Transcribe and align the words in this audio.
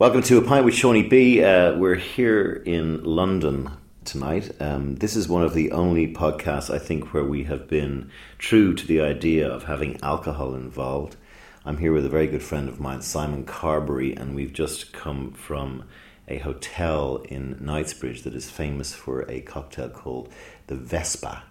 Welcome 0.00 0.22
to 0.22 0.38
A 0.38 0.42
Pint 0.42 0.64
with 0.64 0.74
Seaniebee. 0.74 1.42
Uh, 1.42 1.76
we're 1.76 1.96
here 1.96 2.62
in 2.64 3.02
London 3.02 3.68
tonight. 4.04 4.48
Um, 4.60 4.94
this 4.94 5.16
is 5.16 5.28
one 5.28 5.42
of 5.42 5.54
the 5.54 5.72
only 5.72 6.14
podcasts, 6.14 6.72
I 6.72 6.78
think, 6.78 7.12
where 7.12 7.24
we 7.24 7.42
have 7.44 7.66
been 7.66 8.12
true 8.38 8.74
to 8.74 8.86
the 8.86 9.00
idea 9.00 9.48
of 9.48 9.64
having 9.64 9.98
alcohol 10.00 10.54
involved. 10.54 11.16
I'm 11.64 11.78
here 11.78 11.92
with 11.92 12.06
a 12.06 12.08
very 12.08 12.28
good 12.28 12.44
friend 12.44 12.68
of 12.68 12.78
mine, 12.78 13.02
Simon 13.02 13.44
Carbery, 13.44 14.16
and 14.16 14.36
we've 14.36 14.52
just 14.52 14.92
come 14.92 15.32
from 15.32 15.82
a 16.28 16.38
hotel 16.38 17.16
in 17.28 17.58
Knightsbridge 17.60 18.22
that 18.22 18.36
is 18.36 18.48
famous 18.48 18.94
for 18.94 19.28
a 19.28 19.40
cocktail 19.40 19.88
called 19.88 20.32
the 20.68 20.76
Vespa, 20.76 21.42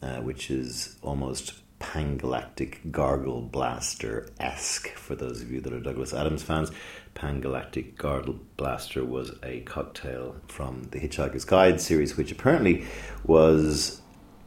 uh, 0.00 0.22
which 0.22 0.50
is 0.50 0.96
almost 1.02 1.52
Pangalactic 1.80 2.90
Gargle 2.90 3.42
Blaster 3.42 4.28
esque 4.40 4.88
for 4.88 5.14
those 5.14 5.42
of 5.42 5.50
you 5.50 5.60
that 5.60 5.72
are 5.72 5.80
Douglas 5.80 6.12
Adams 6.12 6.42
fans. 6.42 6.70
Pangalactic 7.18 7.96
Gargle 7.96 8.38
Blaster 8.56 9.04
was 9.04 9.32
a 9.42 9.60
cocktail 9.60 10.36
from 10.46 10.84
the 10.92 11.00
Hitchhiker's 11.00 11.44
Guide 11.44 11.80
series, 11.80 12.16
which 12.16 12.30
apparently 12.30 12.86
was 13.24 14.00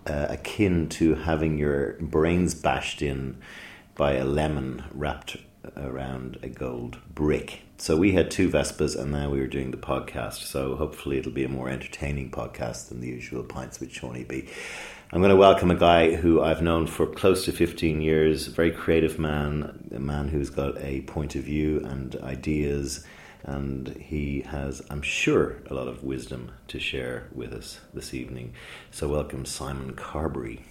uh, 0.08 0.28
akin 0.30 0.88
to 0.90 1.16
having 1.16 1.58
your 1.58 1.94
brains 2.00 2.55
bashed 2.55 3.02
in 3.02 3.38
by 3.95 4.14
a 4.14 4.26
lemon 4.26 4.84
wrapped 4.92 5.38
around 5.76 6.40
a 6.42 6.48
gold 6.48 6.98
brick. 7.14 7.62
So 7.78 7.98
we 7.98 8.14
had 8.14 8.31
two 8.31 8.50
Vespas 8.50 9.00
and 9.00 9.12
now 9.12 9.30
we 9.30 9.40
were 9.40 9.48
doing 9.48 9.72
the 9.72 9.78
podcast. 9.78 10.44
So 10.44 10.76
hopefully 10.76 11.17
it'll 11.17 11.31
be 11.31 11.44
a 11.44 11.50
more 11.50 11.70
entertaining 11.70 12.31
podcast 12.31 12.90
than 12.90 13.02
the 13.02 13.08
usual 13.08 13.44
Pints 13.44 13.80
with 13.80 13.92
Seaniebee. 13.92 14.50
I'm 15.14 15.20
going 15.20 15.32
to 15.32 15.36
welcome 15.36 15.70
a 15.70 15.76
guy 15.76 16.16
who 16.16 16.42
I've 16.42 16.62
known 16.62 16.88
for 16.88 17.06
close 17.06 17.44
to 17.44 17.52
15 17.52 18.00
years, 18.00 18.48
a 18.48 18.52
very 18.52 18.72
creative 18.72 19.20
man, 19.20 19.90
a 19.94 20.00
man 20.00 20.30
who's 20.30 20.50
got 20.50 20.78
a 20.78 21.02
point 21.02 21.36
of 21.36 21.44
view 21.44 21.82
and 21.84 22.16
ideas, 22.24 23.06
and 23.44 23.90
he 23.90 24.40
has, 24.44 24.82
I'm 24.90 25.02
sure, 25.02 25.58
a 25.70 25.74
lot 25.74 25.90
of 25.90 26.02
wisdom 26.02 26.52
to 26.70 26.80
share 26.80 27.28
with 27.36 27.52
us 27.52 27.81
this 27.94 28.14
evening. 28.14 28.53
So, 28.90 29.09
welcome, 29.09 29.44
Simon 29.44 29.95
Carbery. 29.95 30.62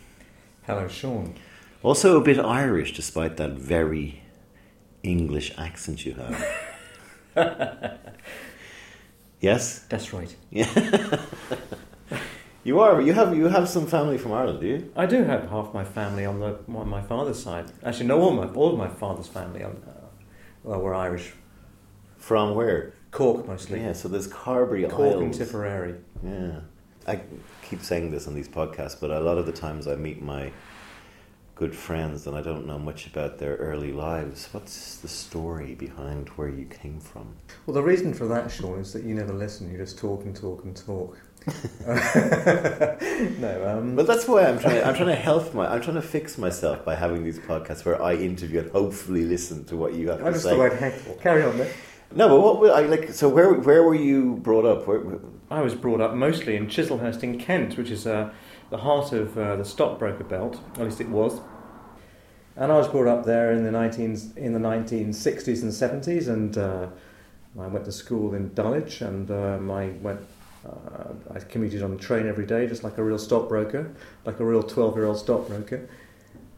Hello, 0.63 0.89
Sean. 0.89 1.35
Also, 1.83 2.19
a 2.19 2.25
bit 2.25 2.39
Irish, 2.39 2.95
despite 2.95 3.37
that 3.37 3.51
very 3.51 4.23
English 5.03 5.53
accent 5.59 6.07
you 6.07 6.15
have. 6.15 8.01
yes? 9.41 9.81
That's 9.91 10.15
right. 10.15 10.35
Yeah. 10.49 11.27
You 12.71 12.79
are. 12.79 13.03
You 13.03 13.15
have. 13.15 13.37
You 13.37 13.49
have 13.49 13.69
some 13.69 13.85
family 13.89 14.17
from 14.17 14.31
Ireland, 14.33 14.61
do 14.61 14.69
you? 14.69 14.93
I 14.95 15.05
do 15.05 15.25
have 15.25 15.51
half 15.51 15.75
my 15.75 15.83
family 15.83 16.25
on 16.25 16.39
the 16.39 16.57
on 16.69 16.89
my 16.89 17.03
father's 17.03 17.43
side. 17.43 17.65
Actually, 17.85 18.07
no, 18.07 18.21
all 18.21 18.31
my 18.31 18.47
all 18.47 18.71
of 18.75 18.79
my 18.79 18.87
father's 18.87 19.27
family 19.27 19.65
on, 19.65 19.73
uh, 19.89 20.07
well, 20.63 20.81
were 20.81 20.95
Irish. 20.95 21.33
From 22.19 22.55
where? 22.55 22.95
Cork 23.11 23.49
mostly. 23.49 23.81
Yeah. 23.81 23.93
So 23.93 24.07
there's 24.07 24.29
Carbery 24.29 24.89
Cork 24.89 25.15
Isles. 25.15 25.23
and 25.23 25.35
Tipperary. 25.35 25.97
Yeah. 26.23 26.61
I 27.09 27.23
keep 27.69 27.83
saying 27.83 28.13
this 28.13 28.29
on 28.29 28.35
these 28.35 28.47
podcasts, 28.49 29.01
but 29.01 29.11
a 29.11 29.19
lot 29.19 29.37
of 29.37 29.47
the 29.47 29.57
times 29.67 29.89
I 29.89 29.97
meet 29.97 30.23
my 30.23 30.53
good 31.57 31.75
friends 31.75 32.27
and 32.27 32.37
I 32.37 32.41
don't 32.41 32.67
know 32.67 32.79
much 32.79 33.07
about 33.07 33.39
their 33.39 33.57
early 33.57 33.93
lives. 33.93 34.49
What's 34.53 34.97
the 34.97 35.09
story 35.09 35.75
behind 35.75 36.29
where 36.31 36.49
you 36.49 36.67
came 36.67 37.01
from? 37.01 37.35
Well, 37.67 37.75
the 37.75 37.83
reason 37.83 38.15
for 38.15 38.27
that, 38.29 38.51
Sean, 38.51 38.79
is 38.79 38.93
that 38.93 39.03
you 39.03 39.15
never 39.15 39.33
listen. 39.33 39.71
You 39.71 39.77
just 39.77 39.99
talk 39.99 40.25
and 40.25 40.35
talk 40.35 40.65
and 40.65 40.77
talk. 40.77 41.19
no, 43.41 43.65
um, 43.67 43.97
But 43.97 44.07
that's 44.07 44.27
why 44.29 44.47
I'm 44.47 44.59
trying. 44.59 44.83
I'm 44.85 44.95
trying 44.95 45.09
to 45.09 45.15
help 45.15 45.55
my. 45.55 45.67
I'm 45.73 45.81
trying 45.81 45.97
to 45.97 46.03
fix 46.03 46.39
myself 46.39 46.85
by 46.85 46.95
having 46.95 47.25
these 47.25 47.39
podcasts 47.39 47.85
where 47.85 48.01
I 48.03 48.15
interview 48.15 48.61
and 48.61 48.71
hopefully 48.71 49.25
listen 49.25 49.65
to 49.67 49.77
what 49.77 49.95
you 49.95 50.11
have 50.11 50.21
I 50.23 50.27
to 50.27 50.33
just 50.33 50.45
say. 50.45 50.57
thought 50.57 50.83
I'd. 50.83 51.21
Carry 51.21 51.43
on, 51.43 51.57
then. 51.59 51.71
No, 52.15 52.29
but 52.29 52.41
what 52.41 52.61
were- 52.61 52.73
I 52.73 52.83
like? 52.83 53.13
So 53.13 53.29
where 53.29 53.53
where 53.55 53.83
were 53.83 53.95
you 53.95 54.37
brought 54.37 54.65
up? 54.65 54.87
Where, 54.87 55.01
I 55.51 55.61
was 55.63 55.75
brought 55.75 56.01
up 56.01 56.15
mostly 56.15 56.57
in 56.57 56.67
Chislehurst 56.67 57.23
in 57.23 57.39
Kent, 57.39 57.77
which 57.77 57.91
is 57.91 58.07
uh, 58.07 58.31
the 58.71 58.79
heart 58.79 59.13
of 59.13 59.37
uh, 59.39 59.57
the 59.57 59.65
stockbroker 59.65 60.25
belt. 60.25 60.61
At 60.75 60.85
least 60.85 61.01
it 61.01 61.09
was. 61.09 61.41
And 62.57 62.71
I 62.71 62.77
was 62.77 62.89
brought 62.89 63.07
up 63.07 63.25
there 63.25 63.53
in 63.53 63.65
the 63.65 63.71
19, 63.71 64.35
in 64.37 64.53
the 64.53 64.59
1960s 64.59 65.63
and 65.63 65.73
70s, 65.73 66.29
and 66.29 66.59
uh, 66.59 66.89
I 67.59 67.67
went 67.69 67.85
to 67.87 67.93
school 67.93 68.35
in 68.35 68.53
Dulwich, 68.55 69.01
and 69.01 69.31
um, 69.31 69.71
I 69.71 69.91
went. 70.03 70.21
Uh, 70.67 71.35
I 71.35 71.39
commuted 71.39 71.83
on 71.83 71.93
the 71.93 71.97
train 71.97 72.27
every 72.27 72.47
day, 72.47 72.67
just 72.67 72.85
like 72.85 72.99
a 72.99 73.03
real 73.03 73.19
stockbroker, 73.19 73.95
like 74.25 74.41
a 74.41 74.45
real 74.45 74.63
twelve-year-old 74.63 75.19
stockbroker, 75.19 75.89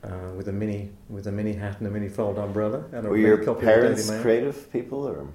uh, 0.03 0.31
with 0.37 0.49
a 0.49 0.53
mini 0.53 0.91
with 1.09 1.27
a 1.27 1.33
mini 1.33 1.53
hat 1.53 1.79
and 1.79 1.87
a 1.87 1.91
mini 1.91 2.09
fold 2.09 2.39
umbrella. 2.39 2.85
And 2.93 3.07
a 3.07 3.11
were 3.11 3.17
your 3.17 3.39
copy 3.39 3.61
of 3.61 3.73
parents 3.73 4.03
Daily 4.03 4.17
Mail. 4.17 4.23
creative 4.23 4.73
people 4.73 5.07
or? 5.07 5.29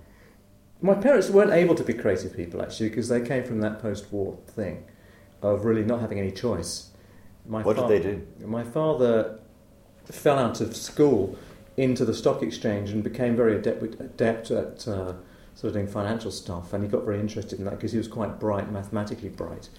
My 0.82 0.94
parents 0.94 1.30
weren't 1.30 1.52
able 1.52 1.76
to 1.76 1.84
be 1.84 1.94
creative 1.94 2.36
people 2.36 2.62
actually 2.62 2.90
because 2.90 3.08
they 3.10 3.22
came 3.22 3.44
from 3.44 3.62
that 3.62 3.82
post-war 3.82 4.38
thing 4.48 4.84
of 5.42 5.66
really 5.66 5.84
not 5.84 6.02
having 6.02 6.20
any 6.20 6.32
choice. 6.32 6.92
My 7.48 7.64
What 7.64 7.78
did 7.78 7.88
they 7.88 8.00
do? 8.00 8.28
My 8.46 8.64
father 8.64 9.40
fell 10.06 10.38
out 10.38 10.62
of 10.62 10.76
school 10.76 11.38
into 11.78 12.06
the 12.06 12.14
stock 12.14 12.44
exchange 12.44 12.92
and 12.92 13.04
became 13.04 13.36
very 13.36 13.56
adept, 13.56 13.84
adept 13.84 14.52
at 14.52 14.88
uh, 14.88 15.14
sort 15.58 15.70
of 15.70 15.74
doing 15.74 15.88
financial 15.88 16.30
stuff, 16.30 16.72
and 16.72 16.84
he 16.84 16.90
got 16.90 17.04
very 17.04 17.20
interested 17.20 17.58
in 17.58 17.66
that 17.66 17.72
because 17.72 17.92
he 17.92 17.98
was 17.98 18.08
quite 18.08 18.40
bright, 18.40 18.72
mathematically 18.72 19.30
bright. 19.30 19.70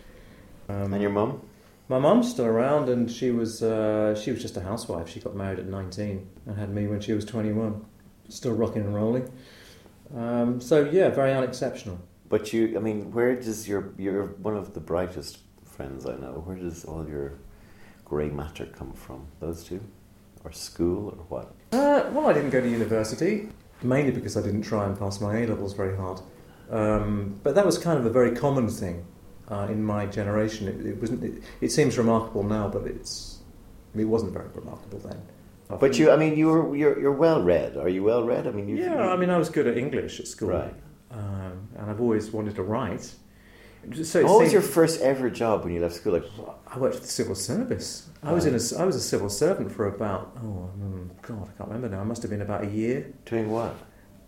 Um, 0.68 0.92
And 0.92 1.00
your 1.00 1.12
mum? 1.12 1.40
my 1.88 2.00
mum's 2.00 2.28
still 2.28 2.46
around, 2.46 2.88
and 2.88 3.08
she 3.10 3.30
was 3.30 3.62
uh, 3.62 4.14
she 4.20 4.32
was 4.32 4.42
just 4.42 4.56
a 4.56 4.60
housewife. 4.60 5.08
She 5.08 5.20
got 5.20 5.36
married 5.36 5.60
at 5.60 5.66
nineteen 5.66 6.28
and 6.46 6.58
had 6.58 6.70
me 6.70 6.88
when 6.88 7.00
she 7.00 7.12
was 7.12 7.24
twenty-one. 7.24 7.84
Still 8.28 8.54
rocking 8.54 8.82
and 8.82 8.94
rolling. 8.94 9.30
Um, 10.14 10.60
so 10.60 10.84
yeah, 10.84 11.10
very 11.10 11.32
unexceptional. 11.32 11.98
But 12.28 12.52
you, 12.52 12.76
I 12.76 12.80
mean, 12.80 13.12
where 13.12 13.36
does 13.36 13.68
your 13.68 13.92
you're 13.96 14.26
one 14.48 14.56
of 14.56 14.74
the 14.74 14.80
brightest 14.80 15.38
friends 15.64 16.06
I 16.06 16.16
know. 16.16 16.42
Where 16.44 16.56
does 16.56 16.84
all 16.84 17.08
your 17.08 17.34
grey 18.04 18.30
matter 18.30 18.66
come 18.66 18.92
from? 18.94 19.28
Those 19.38 19.62
two, 19.62 19.80
or 20.44 20.50
school, 20.50 21.10
or 21.10 21.24
what? 21.28 21.54
Uh, 21.70 22.10
well, 22.12 22.26
I 22.28 22.32
didn't 22.32 22.50
go 22.50 22.60
to 22.60 22.68
university 22.68 23.48
mainly 23.82 24.10
because 24.12 24.36
I 24.36 24.42
didn't 24.42 24.62
try 24.62 24.86
and 24.86 24.98
pass 24.98 25.20
my 25.20 25.38
A 25.38 25.46
levels 25.46 25.74
very 25.74 25.96
hard. 25.96 26.20
Um, 26.70 27.40
but 27.42 27.54
that 27.54 27.64
was 27.64 27.78
kind 27.78 27.98
of 27.98 28.04
a 28.06 28.10
very 28.10 28.32
common 28.36 28.68
thing 28.68 29.04
uh, 29.50 29.66
in 29.70 29.82
my 29.82 30.06
generation. 30.06 30.68
It, 30.68 30.84
it 30.86 31.00
wasn't. 31.00 31.24
It, 31.24 31.42
it 31.60 31.70
seems 31.72 31.96
remarkable 31.96 32.42
now, 32.42 32.68
but 32.68 32.82
it's 32.86 33.38
it 33.94 34.04
wasn't 34.04 34.32
very 34.32 34.48
remarkable 34.54 34.98
then. 34.98 35.20
But 35.80 35.98
you, 35.98 36.10
I 36.10 36.16
mean, 36.16 36.36
you 36.36 36.46
were 36.48 36.76
you're, 36.76 36.98
you're 37.00 37.12
well 37.12 37.42
read. 37.42 37.76
Are 37.76 37.88
you 37.88 38.02
well 38.02 38.22
read? 38.24 38.46
I 38.46 38.50
mean, 38.52 38.68
you. 38.68 38.76
Yeah, 38.76 39.08
I 39.08 39.16
mean, 39.16 39.30
I 39.30 39.38
was 39.38 39.50
good 39.50 39.66
at 39.66 39.76
English 39.76 40.18
at 40.20 40.26
school, 40.26 40.48
Right. 40.50 40.74
um, 41.10 41.68
and 41.76 41.90
I've 41.90 42.00
always 42.00 42.30
wanted 42.30 42.54
to 42.56 42.62
write. 42.62 43.14
So 44.02 44.24
What 44.24 44.42
was 44.42 44.52
your 44.52 44.62
first 44.62 45.00
ever 45.00 45.30
job 45.30 45.64
when 45.64 45.72
you 45.72 45.80
left 45.80 45.94
school? 45.94 46.14
Like, 46.14 46.24
I 46.66 46.78
worked 46.78 46.96
for 46.96 47.00
the 47.00 47.06
civil 47.06 47.34
service. 47.34 48.08
I 48.22 48.32
was 48.32 48.44
in 48.44 48.54
a, 48.54 48.82
I 48.82 48.84
was 48.84 48.96
a 48.96 49.00
civil 49.00 49.30
servant 49.30 49.72
for 49.72 49.86
about 49.86 50.36
oh 50.38 50.70
mm, 50.78 51.08
god 51.22 51.48
I 51.48 51.58
can't 51.58 51.70
remember 51.70 51.88
now. 51.88 52.00
I 52.00 52.04
must 52.04 52.22
have 52.22 52.30
been 52.30 52.42
about 52.42 52.64
a 52.64 52.66
year. 52.66 53.12
doing 53.24 53.50
what? 53.50 53.74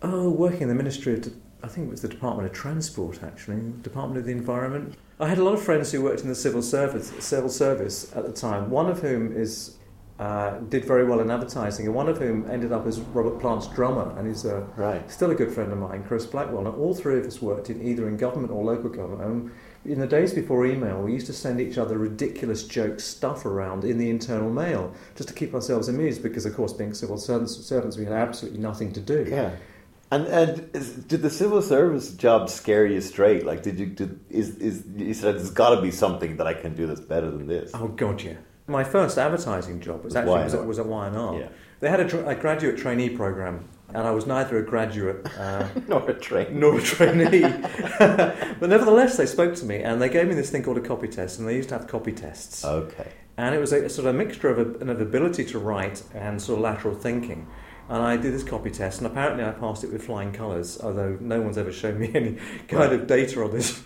Oh, 0.01 0.29
working 0.29 0.63
in 0.63 0.69
the 0.69 0.75
Ministry 0.75 1.13
of 1.13 1.31
I 1.63 1.67
think 1.67 1.87
it 1.87 1.91
was 1.91 2.01
the 2.01 2.07
Department 2.07 2.49
of 2.49 2.53
Transport 2.55 3.21
actually, 3.23 3.61
Department 3.83 4.17
of 4.17 4.25
the 4.25 4.31
Environment. 4.31 4.95
I 5.19 5.27
had 5.27 5.37
a 5.37 5.43
lot 5.43 5.53
of 5.53 5.61
friends 5.61 5.91
who 5.91 6.01
worked 6.01 6.21
in 6.21 6.27
the 6.29 6.35
civil 6.35 6.61
service 6.63 7.11
civil 7.19 7.49
service 7.49 8.11
at 8.15 8.25
the 8.25 8.33
time. 8.33 8.69
One 8.69 8.87
of 8.89 9.01
whom 9.01 9.31
is 9.35 9.77
uh, 10.21 10.59
did 10.69 10.85
very 10.85 11.03
well 11.03 11.19
in 11.19 11.31
advertising, 11.31 11.87
and 11.87 11.95
one 11.95 12.07
of 12.07 12.19
whom 12.19 12.47
ended 12.47 12.71
up 12.71 12.85
as 12.85 12.99
Robert 12.99 13.39
Plant's 13.39 13.65
drummer, 13.65 14.13
and 14.19 14.27
he's 14.27 14.45
a 14.45 14.61
Right. 14.77 15.09
still 15.09 15.31
a 15.31 15.35
good 15.35 15.51
friend 15.51 15.71
of 15.71 15.79
mine, 15.79 16.03
Chris 16.07 16.27
Blackwell. 16.27 16.67
And 16.67 16.75
all 16.75 16.93
three 16.93 17.17
of 17.17 17.25
us 17.25 17.41
worked 17.41 17.71
in 17.71 17.81
either 17.81 18.07
in 18.07 18.17
government 18.17 18.53
or 18.53 18.63
local 18.63 18.91
government. 18.91 19.23
And 19.23 19.51
in 19.83 19.99
the 19.99 20.05
days 20.05 20.31
before 20.31 20.63
email, 20.67 21.01
we 21.01 21.11
used 21.11 21.25
to 21.25 21.33
send 21.33 21.59
each 21.59 21.79
other 21.79 21.97
ridiculous 21.97 22.63
joke 22.65 22.99
stuff 22.99 23.47
around 23.47 23.83
in 23.83 23.97
the 23.97 24.11
internal 24.11 24.51
mail 24.51 24.93
just 25.15 25.27
to 25.29 25.33
keep 25.33 25.55
ourselves 25.55 25.89
amused 25.89 26.21
because, 26.21 26.45
of 26.45 26.55
course, 26.55 26.71
being 26.71 26.93
civil 26.93 27.17
servants, 27.17 27.57
servants 27.57 27.97
we 27.97 28.03
had 28.03 28.13
absolutely 28.13 28.59
nothing 28.59 28.93
to 28.93 28.99
do. 28.99 29.25
Yeah. 29.27 29.55
And 30.11 30.27
and 30.27 30.69
is, 30.75 30.93
did 30.93 31.23
the 31.23 31.31
civil 31.31 31.63
service 31.63 32.11
job 32.11 32.47
scare 32.49 32.85
you 32.85 33.01
straight? 33.01 33.43
Like, 33.43 33.63
did 33.63 33.79
you 33.79 33.87
did 33.87 34.19
is 34.29 34.55
is 34.57 34.83
you 34.95 35.15
said 35.15 35.35
there's 35.37 35.49
got 35.49 35.73
to 35.73 35.81
be 35.81 35.89
something 35.89 36.37
that 36.37 36.45
I 36.45 36.53
can 36.53 36.75
do 36.75 36.85
that's 36.85 37.01
better 37.01 37.31
than 37.31 37.47
this? 37.47 37.71
Oh, 37.73 37.87
God, 37.87 38.21
yeah. 38.21 38.35
My 38.71 38.83
first 38.83 39.17
advertising 39.17 39.81
job 39.81 40.03
was 40.03 40.15
actually 40.15 40.43
was 40.43 40.55
was 40.55 40.79
at 40.79 40.85
Y&R. 40.85 41.39
Yeah. 41.39 41.49
They 41.81 41.89
had 41.89 41.99
a, 41.99 42.07
dr- 42.07 42.27
a 42.27 42.35
graduate 42.35 42.77
trainee 42.77 43.09
program, 43.09 43.67
and 43.89 44.07
I 44.07 44.11
was 44.11 44.25
neither 44.27 44.57
a 44.59 44.63
graduate 44.63 45.27
uh, 45.37 45.67
Nor 45.87 46.09
a 46.09 46.13
train. 46.13 46.59
nor 46.59 46.77
a 46.77 46.81
trainee. 46.81 47.41
but 47.99 48.69
nevertheless, 48.69 49.17
they 49.17 49.25
spoke 49.25 49.55
to 49.55 49.65
me 49.65 49.77
and 49.81 50.01
they 50.01 50.09
gave 50.09 50.27
me 50.27 50.35
this 50.35 50.49
thing 50.51 50.63
called 50.63 50.77
a 50.77 50.81
copy 50.81 51.07
test, 51.07 51.39
and 51.39 51.47
they 51.47 51.55
used 51.55 51.69
to 51.69 51.77
have 51.77 51.87
copy 51.87 52.11
tests. 52.11 52.63
Okay. 52.63 53.11
And 53.37 53.55
it 53.55 53.59
was 53.59 53.73
a 53.73 53.89
sort 53.89 54.07
of 54.07 54.13
a 54.15 54.17
mixture 54.17 54.49
of, 54.49 54.59
a, 54.59 54.91
of 54.91 55.01
ability 55.01 55.43
to 55.45 55.59
write 55.59 56.03
and 56.13 56.41
sort 56.41 56.59
of 56.59 56.63
lateral 56.63 56.93
thinking. 56.95 57.47
And 57.89 58.01
I 58.03 58.15
did 58.15 58.33
this 58.33 58.43
copy 58.43 58.69
test, 58.69 58.99
and 58.99 59.07
apparently 59.07 59.43
I 59.43 59.51
passed 59.51 59.83
it 59.83 59.91
with 59.91 60.03
flying 60.05 60.31
colours, 60.31 60.79
although 60.81 61.17
no 61.19 61.41
one's 61.41 61.57
ever 61.57 61.71
shown 61.71 61.99
me 61.99 62.11
any 62.15 62.37
kind 62.67 62.93
of 62.93 63.07
data 63.07 63.43
on 63.43 63.51
this. 63.51 63.81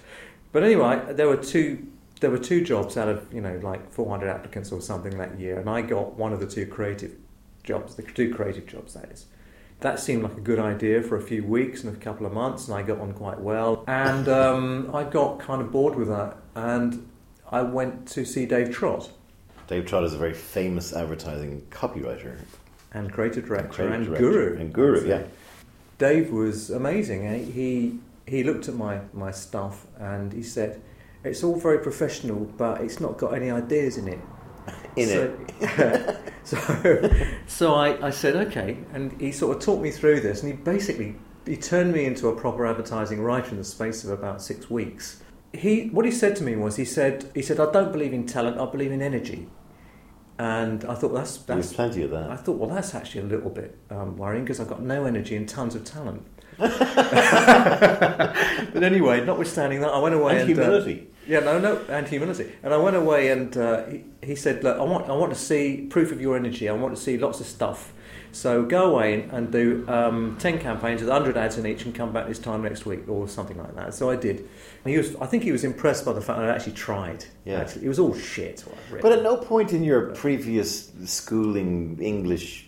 But 0.51 0.63
anyway, 0.63 1.01
there 1.13 1.27
were 1.27 1.37
two. 1.37 1.87
There 2.25 2.31
were 2.31 2.39
two 2.39 2.63
jobs 2.63 2.97
out 2.97 3.07
of 3.07 3.31
you 3.31 3.39
know 3.39 3.59
like 3.61 3.91
400 3.91 4.27
applicants 4.27 4.71
or 4.71 4.81
something 4.81 5.15
that 5.19 5.39
year, 5.39 5.59
and 5.59 5.69
I 5.69 5.83
got 5.83 6.15
one 6.17 6.33
of 6.33 6.39
the 6.39 6.47
two 6.47 6.65
creative 6.65 7.11
jobs, 7.63 7.93
the 7.93 8.01
two 8.01 8.33
creative 8.33 8.65
jobs 8.65 8.95
that 8.95 9.11
is. 9.11 9.27
that 9.81 9.99
seemed 9.99 10.23
like 10.23 10.35
a 10.35 10.41
good 10.41 10.57
idea 10.57 11.03
for 11.03 11.17
a 11.17 11.21
few 11.21 11.43
weeks 11.43 11.83
and 11.83 11.95
a 11.95 11.99
couple 11.99 12.25
of 12.25 12.33
months, 12.33 12.67
and 12.67 12.75
I 12.75 12.81
got 12.81 12.99
on 12.99 13.13
quite 13.13 13.39
well. 13.39 13.83
And 13.87 14.27
um, 14.27 14.89
I 14.91 15.03
got 15.03 15.37
kind 15.37 15.61
of 15.61 15.71
bored 15.71 15.93
with 15.93 16.07
that, 16.07 16.37
and 16.55 17.07
I 17.51 17.61
went 17.61 18.07
to 18.13 18.25
see 18.25 18.47
Dave 18.47 18.71
Trott. 18.71 19.11
Dave 19.67 19.85
Trott 19.85 20.03
is 20.03 20.15
a 20.15 20.17
very 20.17 20.33
famous 20.33 20.93
advertising 20.93 21.61
copywriter 21.69 22.39
and 22.91 23.13
creative 23.13 23.45
director 23.45 23.83
and, 23.83 24.07
creative 24.07 24.07
director. 24.07 24.31
guru. 24.31 24.59
And 24.59 24.73
guru, 24.73 25.07
yeah. 25.07 25.23
Dave 25.99 26.31
was 26.31 26.71
amazing. 26.71 27.27
eh? 27.27 27.37
He 27.37 27.99
he 28.25 28.43
looked 28.43 28.67
at 28.67 28.73
my, 28.73 29.01
my 29.13 29.29
stuff 29.29 29.85
and 29.99 30.33
he 30.33 30.41
said, 30.41 30.81
"It's 31.25 31.43
all 31.43 31.55
very 31.59 31.79
professional, 31.79 32.45
but 32.57 32.81
it's 32.81 32.99
not 32.99 33.17
got 33.17 33.33
any 33.33 33.51
ideas 33.51 33.97
in 33.97 34.07
it." 34.07 34.19
In 34.95 35.09
so, 35.09 35.37
it. 35.59 36.33
so, 36.43 36.57
so 37.47 37.73
I, 37.75 38.07
I 38.07 38.09
said, 38.11 38.35
okay. 38.47 38.77
And 38.93 39.19
he 39.19 39.31
sort 39.31 39.57
of 39.57 39.61
talked 39.61 39.81
me 39.81 39.91
through 39.91 40.21
this. 40.21 40.41
And 40.41 40.51
he 40.51 40.57
basically, 40.57 41.15
he 41.45 41.57
turned 41.57 41.91
me 41.91 42.05
into 42.05 42.29
a 42.29 42.35
proper 42.35 42.65
advertising 42.65 43.21
writer 43.21 43.49
in 43.51 43.57
the 43.57 43.63
space 43.63 44.05
of 44.05 44.11
about 44.11 44.41
six 44.41 44.69
weeks. 44.69 45.21
He, 45.53 45.87
what 45.89 46.05
he 46.05 46.11
said 46.11 46.35
to 46.37 46.43
me 46.43 46.55
was, 46.55 46.77
he 46.77 46.85
said, 46.85 47.29
he 47.33 47.41
said, 47.41 47.59
I 47.59 47.71
don't 47.71 47.91
believe 47.91 48.13
in 48.13 48.25
talent, 48.25 48.57
I 48.57 48.65
believe 48.65 48.91
in 48.93 49.01
energy. 49.01 49.49
And 50.37 50.83
I 50.85 50.95
thought 50.95 51.13
that's 51.13 51.37
There's 51.37 51.67
that's. 51.67 51.73
plenty 51.73 52.03
of 52.03 52.11
that. 52.11 52.29
I 52.29 52.35
thought, 52.35 52.57
well, 52.57 52.69
that's 52.69 52.93
actually 52.93 53.21
a 53.21 53.25
little 53.25 53.49
bit 53.49 53.77
um, 53.89 54.17
worrying 54.17 54.43
because 54.43 54.59
I've 54.59 54.67
got 54.67 54.81
no 54.81 55.05
energy 55.05 55.35
and 55.35 55.47
tons 55.47 55.75
of 55.75 55.85
talent. 55.85 56.25
but 56.57 56.73
anyway, 58.75 59.25
notwithstanding 59.25 59.81
that, 59.81 59.91
I 59.91 59.99
went 59.99 60.15
away 60.15 60.39
And 60.39 60.49
and, 60.49 60.59
uh, 60.59 60.63
humility. 60.63 61.07
Yeah, 61.27 61.39
no, 61.39 61.59
no, 61.59 61.81
and 61.89 62.07
humility. 62.07 62.51
And 62.63 62.73
I 62.73 62.77
went 62.77 62.95
away, 62.95 63.31
and 63.31 63.55
uh, 63.57 63.85
he, 63.85 64.03
he 64.21 64.35
said, 64.35 64.63
"Look, 64.63 64.77
I 64.77 64.83
want, 64.83 65.09
I 65.09 65.13
want 65.13 65.33
to 65.33 65.39
see 65.39 65.87
proof 65.89 66.11
of 66.11 66.21
your 66.21 66.35
energy. 66.35 66.69
I 66.69 66.73
want 66.73 66.95
to 66.95 67.01
see 67.01 67.17
lots 67.17 67.39
of 67.39 67.45
stuff. 67.45 67.93
So 68.31 68.63
go 68.63 68.91
away 68.93 69.13
and, 69.13 69.31
and 69.31 69.51
do 69.51 69.85
um, 69.87 70.37
ten 70.39 70.59
campaigns 70.59 71.01
with 71.01 71.09
hundred 71.09 71.37
ads 71.37 71.57
in 71.57 71.65
each, 71.65 71.85
and 71.85 71.95
come 71.95 72.11
back 72.11 72.27
this 72.27 72.39
time 72.39 72.61
next 72.63 72.85
week, 72.85 73.07
or 73.07 73.27
something 73.27 73.57
like 73.57 73.75
that." 73.75 73.93
So 73.93 74.09
I 74.09 74.15
did. 74.15 74.37
And 74.83 74.91
he 74.91 74.97
was, 74.97 75.15
I 75.15 75.25
think, 75.25 75.43
he 75.43 75.51
was 75.51 75.63
impressed 75.63 76.05
by 76.05 76.13
the 76.13 76.21
fact 76.21 76.39
that 76.39 76.49
I 76.49 76.53
actually 76.53 76.73
tried. 76.73 77.25
Yeah. 77.43 77.61
actually, 77.61 77.85
it 77.85 77.89
was 77.89 77.99
all 77.99 78.15
shit. 78.15 78.63
But 79.01 79.11
at 79.11 79.23
no 79.23 79.37
point 79.37 79.73
in 79.73 79.83
your 79.83 80.07
previous 80.13 80.91
schooling, 81.05 81.97
English, 82.01 82.64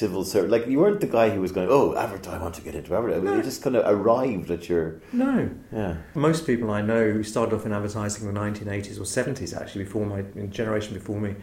civil 0.00 0.24
service, 0.24 0.50
like 0.50 0.66
you 0.66 0.78
weren't 0.82 1.00
the 1.00 1.06
guy 1.18 1.30
who 1.30 1.40
was 1.40 1.52
going, 1.52 1.68
"Oh, 1.70 1.96
advertise. 1.96 2.34
I 2.34 2.38
want 2.46 2.54
to 2.56 2.62
get 2.62 2.74
into 2.74 2.94
advertising." 2.94 3.24
No. 3.24 3.36
You 3.36 3.42
just 3.42 3.62
kind 3.62 3.76
of 3.76 3.84
arrived 3.94 4.50
at 4.50 4.68
your 4.68 5.00
no. 5.12 5.48
yeah. 5.72 5.96
Most 6.14 6.46
people 6.46 6.70
I 6.70 6.82
know 6.82 7.10
who 7.12 7.22
started 7.22 7.54
off 7.54 7.64
in 7.66 7.72
advertising 7.72 8.28
in 8.28 8.34
the 8.34 8.40
1980s 8.40 8.98
or 8.98 9.06
70s, 9.18 9.56
actually, 9.60 9.84
before 9.84 10.04
my 10.06 10.22
generation 10.60 10.94
before 10.94 11.18
me, 11.20 11.34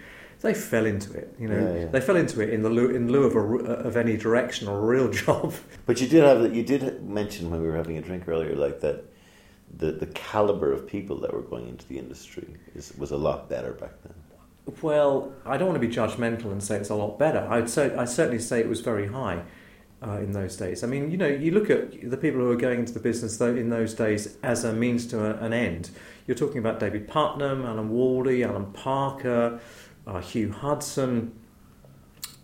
they 0.42 0.54
fell 0.54 0.86
into 0.86 1.14
it. 1.22 1.34
You 1.40 1.48
know, 1.48 1.60
Yeah, 1.74 1.80
yeah. 1.82 1.86
they 1.94 2.02
fell 2.02 2.16
into 2.24 2.42
it 2.42 2.50
in 2.56 2.62
the 2.62 2.70
lieu, 2.70 2.90
in 2.90 3.12
lieu 3.12 3.24
of, 3.24 3.36
a, 3.36 3.40
r- 3.40 3.66
uh, 3.72 3.88
of 3.90 3.98
any 3.98 4.16
direction 4.18 4.68
or 4.68 4.78
a 4.80 4.86
real 4.96 5.10
job. 5.24 5.54
But 5.88 6.00
you 6.02 6.08
did 6.08 6.24
have 6.24 6.56
you 6.56 6.64
did 6.64 6.84
mention 7.20 7.50
when 7.50 7.60
we 7.62 7.68
were 7.68 7.78
having 7.84 7.98
a 7.98 8.02
drink 8.02 8.28
earlier, 8.28 8.56
like 8.56 8.80
that 8.82 8.98
the 9.82 9.92
the 10.04 10.08
caliber 10.08 10.72
of 10.72 10.86
people 10.96 11.18
that 11.22 11.34
were 11.34 11.42
going 11.54 11.68
into 11.68 11.88
the 11.88 11.98
industry 11.98 12.48
is, 12.76 12.94
was 12.98 13.12
a 13.12 13.18
lot 13.18 13.50
better 13.50 13.74
back 13.74 13.96
then. 14.04 14.14
Well, 14.82 15.34
I 15.46 15.58
don't 15.58 15.68
want 15.68 15.82
to 15.82 15.88
be 15.88 15.94
judgmental 15.94 16.52
and 16.52 16.64
say 16.64 16.78
it's 16.78 16.90
a 16.90 16.96
lot 16.96 17.20
better. 17.20 17.46
I'd 17.50 17.70
say 17.70 17.94
I 17.96 18.06
certainly 18.06 18.40
say 18.40 18.60
it 18.60 18.70
was 18.70 18.80
very 18.80 19.08
high 19.08 19.44
uh, 20.06 20.18
in 20.18 20.32
those 20.32 20.56
days. 20.56 20.84
I 20.84 20.88
mean, 20.88 21.12
you 21.12 21.18
know, 21.18 21.28
you 21.28 21.52
look 21.52 21.70
at 21.70 22.10
the 22.10 22.18
people 22.18 22.40
who 22.42 22.48
were 22.48 22.56
going 22.56 22.80
into 22.80 22.94
the 22.94 23.00
business 23.00 23.38
though 23.38 23.56
in 23.56 23.70
those 23.70 23.94
days 23.94 24.38
as 24.42 24.64
a 24.64 24.74
means 24.74 25.06
to 25.08 25.26
a, 25.26 25.44
an 25.44 25.54
end. 25.54 25.90
You're 26.28 26.38
talking 26.38 26.60
about 26.60 26.80
David 26.80 27.08
Putnam, 27.08 27.66
Alan 27.66 27.90
Waldie, 27.90 28.48
Alan 28.48 28.72
Parker, 28.72 29.60
uh, 30.08 30.22
Hugh 30.22 30.52
Hudson, 30.52 31.34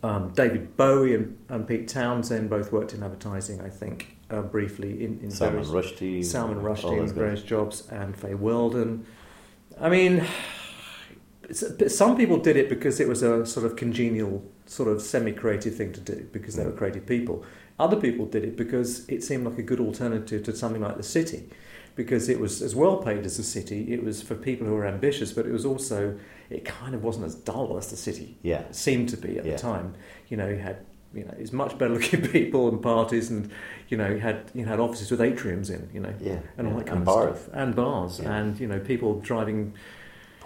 um, 0.04 0.31
David 0.33 0.75
Bowie, 0.75 1.16
and, 1.16 1.38
and 1.50 1.68
Pete 1.68 1.88
Townshend 1.88 2.50
both 2.50 2.71
worked 2.71 2.94
in 2.94 3.04
advertising. 3.04 3.62
I 3.62 3.69
think 3.69 4.18
uh, 4.30 4.42
briefly 4.42 5.04
in, 5.04 5.19
in 5.21 5.31
Salman 5.31 5.63
various 5.63 5.92
Rushdie, 5.92 6.24
Salman 6.25 6.57
Rushdie 6.57 6.98
in 6.98 7.06
guys. 7.06 7.12
various 7.12 7.44
jobs, 7.44 7.88
and 7.89 8.16
Fay 8.16 8.36
Weldon. 8.36 9.06
I 9.80 9.89
mean, 9.89 10.25
some 11.51 12.16
people 12.18 12.38
did 12.38 12.56
it 12.57 12.69
because 12.69 13.00
it 13.00 13.07
was 13.07 13.24
a 13.24 13.46
sort 13.46 13.66
of 13.66 13.75
congenial, 13.75 14.44
sort 14.66 14.90
of 14.90 15.01
semi-creative 15.01 15.75
thing 15.75 15.92
to 15.94 16.00
do 16.00 16.28
because 16.31 16.56
they 16.56 16.66
were 16.66 16.72
Mm. 16.72 16.78
creative 16.78 17.06
people. 17.06 17.44
Other 17.80 17.96
people 17.98 18.25
did 18.25 18.44
it 18.44 18.56
because 18.57 19.07
it 19.07 19.24
seemed 19.24 19.46
like 19.46 19.57
a 19.57 19.63
good 19.63 19.80
alternative 19.80 20.44
to 20.44 20.56
something 20.56 20.81
like 20.81 20.98
the 20.98 21.04
city, 21.04 21.44
because 21.96 22.30
it 22.30 22.40
was 22.40 22.62
as 22.62 22.75
well 22.75 22.98
paid 22.98 23.25
as 23.25 23.38
the 23.38 23.44
city. 23.44 23.92
It 23.94 24.04
was 24.04 24.22
for 24.22 24.36
people 24.36 24.68
who 24.68 24.74
were 24.74 24.86
ambitious, 24.86 25.31
but 25.31 25.46
it 25.46 25.51
was 25.51 25.66
also 25.66 26.18
it 26.50 26.66
kind 26.66 26.94
of 26.96 27.04
wasn't 27.04 27.25
as 27.28 27.36
dull 27.36 27.78
as 27.78 27.90
the 27.92 27.95
city 27.98 28.38
Yeah, 28.42 28.63
seemed 28.72 29.10
to 29.10 29.18
be 29.18 29.38
at 29.40 29.45
Yeah. 29.45 29.52
the 29.54 29.57
time. 29.60 29.94
You 30.30 30.38
know, 30.38 30.48
you 30.50 30.57
had 30.57 30.78
you 31.12 31.24
know, 31.24 31.34
it's 31.40 31.52
much 31.54 31.75
better 31.80 31.94
looking 31.98 32.22
people 32.22 32.68
and 32.69 32.80
parties, 32.84 33.31
and 33.31 33.50
you 33.88 33.98
know, 33.98 34.10
you 34.10 34.19
had 34.19 34.52
you 34.54 34.66
had 34.66 34.80
offices 34.80 35.10
with 35.10 35.19
atriums 35.22 35.69
in, 35.72 35.90
you 35.94 36.00
know, 36.00 36.13
yeah, 36.22 36.40
and 36.57 36.68
all 36.68 36.74
yeah. 36.74 36.80
that 36.80 36.86
kind 36.88 37.00
and 37.00 37.07
of 37.07 37.16
bars, 37.16 37.40
stuff, 37.40 37.50
and 37.54 37.75
bars, 37.75 38.19
Yeah. 38.19 38.36
and 38.38 38.60
you 38.60 38.68
know, 38.68 38.80
people 38.80 39.19
driving 39.22 39.74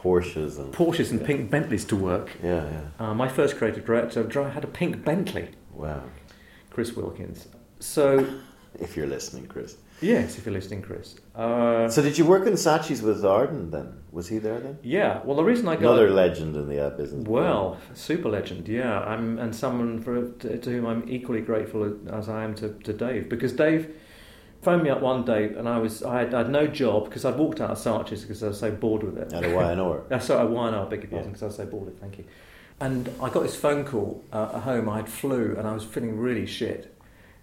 Porsches, 0.03 0.59
and 0.59 0.73
Porsches 0.73 1.11
and 1.11 1.19
Yeah. 1.21 1.27
pink 1.27 1.49
Bentleys 1.49 1.85
to 1.85 1.95
work. 1.95 2.27
yeah, 2.43 2.65
yeah. 2.75 2.81
Uh, 2.99 3.13
my 3.13 3.27
first 3.29 3.57
creative 3.57 3.85
director 3.85 4.21
had 4.49 4.63
a 4.63 4.67
pink 4.67 5.03
Bentley, 5.05 5.49
Wow. 5.73 6.03
Chris 6.69 6.95
Wilkins. 6.95 7.47
So 7.79 8.25
If 8.79 8.97
you're 8.97 9.07
listening, 9.07 9.45
Chris. 9.45 9.77
yes, 10.01 10.37
if 10.37 10.45
you're 10.45 10.53
listening, 10.59 10.81
Chris. 10.81 11.15
Uh, 11.35 11.87
So 11.89 12.01
did 12.01 12.17
you 12.17 12.25
work 12.25 12.47
in 12.47 12.53
Saatchi's 12.53 13.01
with 13.03 13.23
Arden 13.23 13.69
then? 13.69 13.87
Was 14.11 14.27
he 14.29 14.39
there 14.39 14.59
then? 14.59 14.77
yeah. 14.81 15.21
Well, 15.23 15.35
the 15.37 15.43
reason 15.43 15.67
I 15.67 15.75
got 15.75 15.83
Another 15.83 16.09
legend 16.09 16.55
in 16.55 16.67
the 16.67 16.79
ad 16.85 16.97
business. 16.97 17.27
Well, 17.27 17.77
super 17.93 18.29
legend, 18.29 18.67
yeah. 18.67 18.99
I'm 19.01 19.37
and 19.39 19.55
someone 19.55 20.01
for 20.01 20.13
to, 20.41 20.57
to 20.57 20.69
whom 20.71 20.85
I'm 20.87 21.03
equally 21.07 21.41
grateful 21.41 21.81
as 22.19 22.27
I 22.29 22.43
am 22.43 22.55
to, 22.55 22.69
to 22.87 22.93
Dave 22.93 23.29
because 23.29 23.53
Dave 23.53 23.83
phoned 24.63 24.83
me 24.83 24.89
up 24.89 25.01
one 25.01 25.25
day 25.25 25.45
and 25.45 25.67
I 25.67 25.77
was 25.77 26.03
I 26.03 26.19
had, 26.19 26.33
I 26.33 26.39
had 26.39 26.49
no 26.49 26.67
job 26.67 27.05
because 27.05 27.25
I'd 27.25 27.37
walked 27.37 27.61
out 27.61 27.71
of 27.71 27.77
Saatchi's 27.77 28.21
because 28.21 28.43
I 28.43 28.47
was 28.47 28.59
so 28.59 28.71
bored 28.71 29.03
with 29.03 29.17
it. 29.17 29.33
Out 29.33 29.43
of 29.43 29.53
Y&R. 29.53 30.45
Why 30.47 30.71
not? 30.71 30.87
I 30.87 30.89
beg 30.89 31.01
your 31.03 31.09
pardon 31.11 31.29
because 31.29 31.43
I 31.43 31.45
was 31.47 31.55
so 31.55 31.65
bored 31.65 31.85
with 31.85 31.95
it. 31.95 31.99
Thank 31.99 32.17
you. 32.17 32.25
And 32.79 33.09
I 33.21 33.29
got 33.29 33.43
this 33.43 33.55
phone 33.55 33.85
call 33.85 34.23
uh, 34.33 34.51
at 34.55 34.63
home. 34.63 34.89
I 34.89 34.97
had 34.97 35.09
flu 35.09 35.55
and 35.57 35.67
I 35.67 35.73
was 35.73 35.83
feeling 35.83 36.17
really 36.17 36.45
shit. 36.45 36.93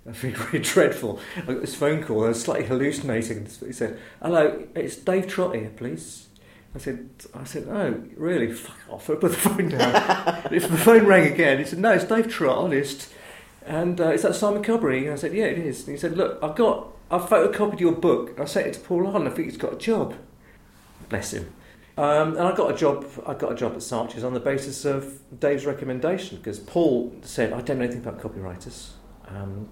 I 0.08 0.12
feeling 0.12 0.37
really 0.46 0.58
dreadful. 0.61 1.20
I 1.37 1.40
got 1.40 1.61
this 1.61 1.75
phone 1.75 2.02
call. 2.02 2.25
I 2.25 2.28
was 2.28 2.43
slightly 2.43 2.67
hallucinating. 2.67 3.46
He 3.64 3.73
said, 3.73 3.99
"Hello, 4.23 4.66
it's 4.75 4.96
Dave 4.96 5.28
Trott 5.28 5.55
here, 5.55 5.70
please." 5.76 6.28
I 6.75 6.78
said, 6.78 7.11
"I 7.34 7.44
said, 7.44 7.66
oh, 7.69 8.02
really? 8.16 8.52
Fuck 8.52 8.76
off!" 8.88 9.11
I 9.11 9.14
put 9.14 9.32
the 9.32 9.37
phone 9.37 9.69
down. 9.69 10.43
if 10.52 10.69
the 10.69 10.76
phone 10.76 11.06
rang 11.06 11.32
again, 11.32 11.58
he 11.58 11.64
said, 11.64 11.78
"No, 11.78 11.93
it's 11.93 12.05
Dave 12.05 12.28
Trott, 12.28 12.58
honest." 12.58 13.12
And 13.66 14.00
uh, 14.00 14.11
is 14.11 14.23
that 14.23 14.34
Simon 14.34 14.62
Cobbery? 14.62 15.05
And 15.05 15.12
I 15.12 15.16
said, 15.16 15.34
"Yeah, 15.34 15.44
it 15.44 15.58
is." 15.58 15.87
And 15.87 15.94
he 15.94 16.00
said, 16.00 16.16
"Look, 16.16 16.38
I've 16.43 16.56
got, 16.56 16.88
I've 17.10 17.22
photocopied 17.22 17.80
your 17.80 17.92
book. 17.92 18.38
I 18.40 18.44
sent 18.44 18.66
it 18.68 18.74
to 18.74 18.80
Paul 18.80 19.06
Arden. 19.06 19.26
I 19.26 19.30
think 19.30 19.49
he's 19.49 19.56
got 19.56 19.73
a 19.75 19.76
job." 19.78 20.14
Bless 21.08 21.32
him. 21.32 21.52
Um, 21.99 22.30
and 22.37 22.40
I 22.42 22.54
got 22.54 22.70
a 22.73 22.76
job. 22.76 23.04
I 23.26 23.35
got 23.35 23.52
a 23.52 23.54
job 23.54 23.73
at 23.73 23.78
Saatchi's 23.78 24.25
on 24.25 24.32
the 24.32 24.40
basis 24.40 24.85
of 24.85 25.18
Dave's 25.40 25.66
recommendation 25.66 26.38
because 26.38 26.58
Paul 26.61 27.12
said, 27.23 27.52
"I 27.52 27.61
don't 27.62 27.78
know 27.78 27.85
anything 27.85 28.02
about 28.06 28.20
copywriters." 28.20 28.90
Um, 29.28 29.68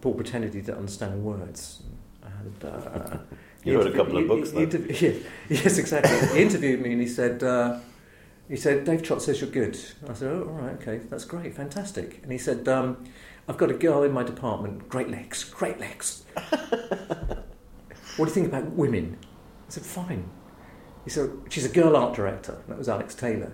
Paul 0.00 0.14
pretended 0.14 0.54
he 0.54 0.60
didn't 0.60 0.78
understand 0.78 1.24
words. 1.24 1.82
And, 2.22 2.64
uh, 2.64 3.18
You 3.64 3.78
wrote 3.78 3.86
a 3.86 3.92
couple 3.96 4.16
of 4.18 4.22
he- 4.22 4.28
books, 4.28 4.50
he- 4.52 4.66
he 4.94 5.06
yeah, 5.08 5.14
yes, 5.48 5.78
exactly. 5.78 6.16
he 6.36 6.42
interviewed 6.42 6.80
me 6.82 6.92
and 6.92 7.00
he 7.00 7.06
said, 7.08 7.42
uh, 7.42 7.78
"He 8.48 8.56
said 8.56 8.84
Dave 8.84 9.02
Trott 9.02 9.22
says 9.22 9.40
you're 9.40 9.50
good." 9.50 9.78
I 10.08 10.12
said, 10.14 10.30
"Oh, 10.32 10.42
all 10.48 10.54
right, 10.62 10.74
okay, 10.74 11.00
that's 11.10 11.24
great, 11.24 11.54
fantastic." 11.54 12.20
And 12.22 12.30
he 12.32 12.38
said, 12.38 12.68
um, 12.68 13.04
"I've 13.48 13.58
got 13.58 13.70
a 13.70 13.74
girl 13.74 14.02
in 14.02 14.12
my 14.12 14.22
department, 14.22 14.88
great 14.88 15.10
legs, 15.10 15.44
great 15.44 15.78
legs." 15.78 16.24
what 18.16 18.16
do 18.16 18.24
you 18.24 18.26
think 18.26 18.48
about 18.48 18.70
women? 18.72 19.18
I 19.22 19.70
said, 19.70 19.84
"Fine." 19.84 20.30
He 21.04 21.10
said, 21.10 21.30
"She's 21.50 21.64
a 21.64 21.68
girl 21.68 21.96
art 21.96 22.14
director." 22.14 22.62
That 22.68 22.78
was 22.78 22.88
Alex 22.88 23.14
Taylor, 23.14 23.52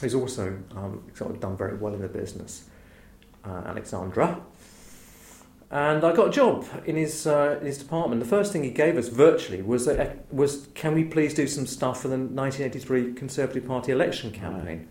who's 0.00 0.14
also 0.14 0.58
um, 0.76 1.04
sort 1.14 1.30
of 1.30 1.40
done 1.40 1.56
very 1.56 1.76
well 1.76 1.94
in 1.94 2.02
the 2.02 2.08
business. 2.08 2.68
Uh, 3.44 3.62
Alexandra. 3.66 4.40
And 5.70 6.04
I 6.04 6.14
got 6.14 6.28
a 6.28 6.30
job 6.30 6.64
in 6.86 6.96
his 6.96 7.26
uh, 7.26 7.58
in 7.60 7.66
his 7.66 7.78
department. 7.78 8.22
The 8.22 8.28
first 8.28 8.52
thing 8.52 8.62
he 8.62 8.70
gave 8.70 8.96
us 8.96 9.08
virtually 9.08 9.60
was 9.60 9.88
a, 9.88 10.16
was 10.30 10.68
can 10.74 10.94
we 10.94 11.04
please 11.04 11.34
do 11.34 11.46
some 11.46 11.66
stuff 11.66 12.00
for 12.00 12.08
the 12.08 12.16
1983 12.16 13.14
Conservative 13.14 13.66
Party 13.66 13.92
election 13.92 14.30
campaign. 14.30 14.88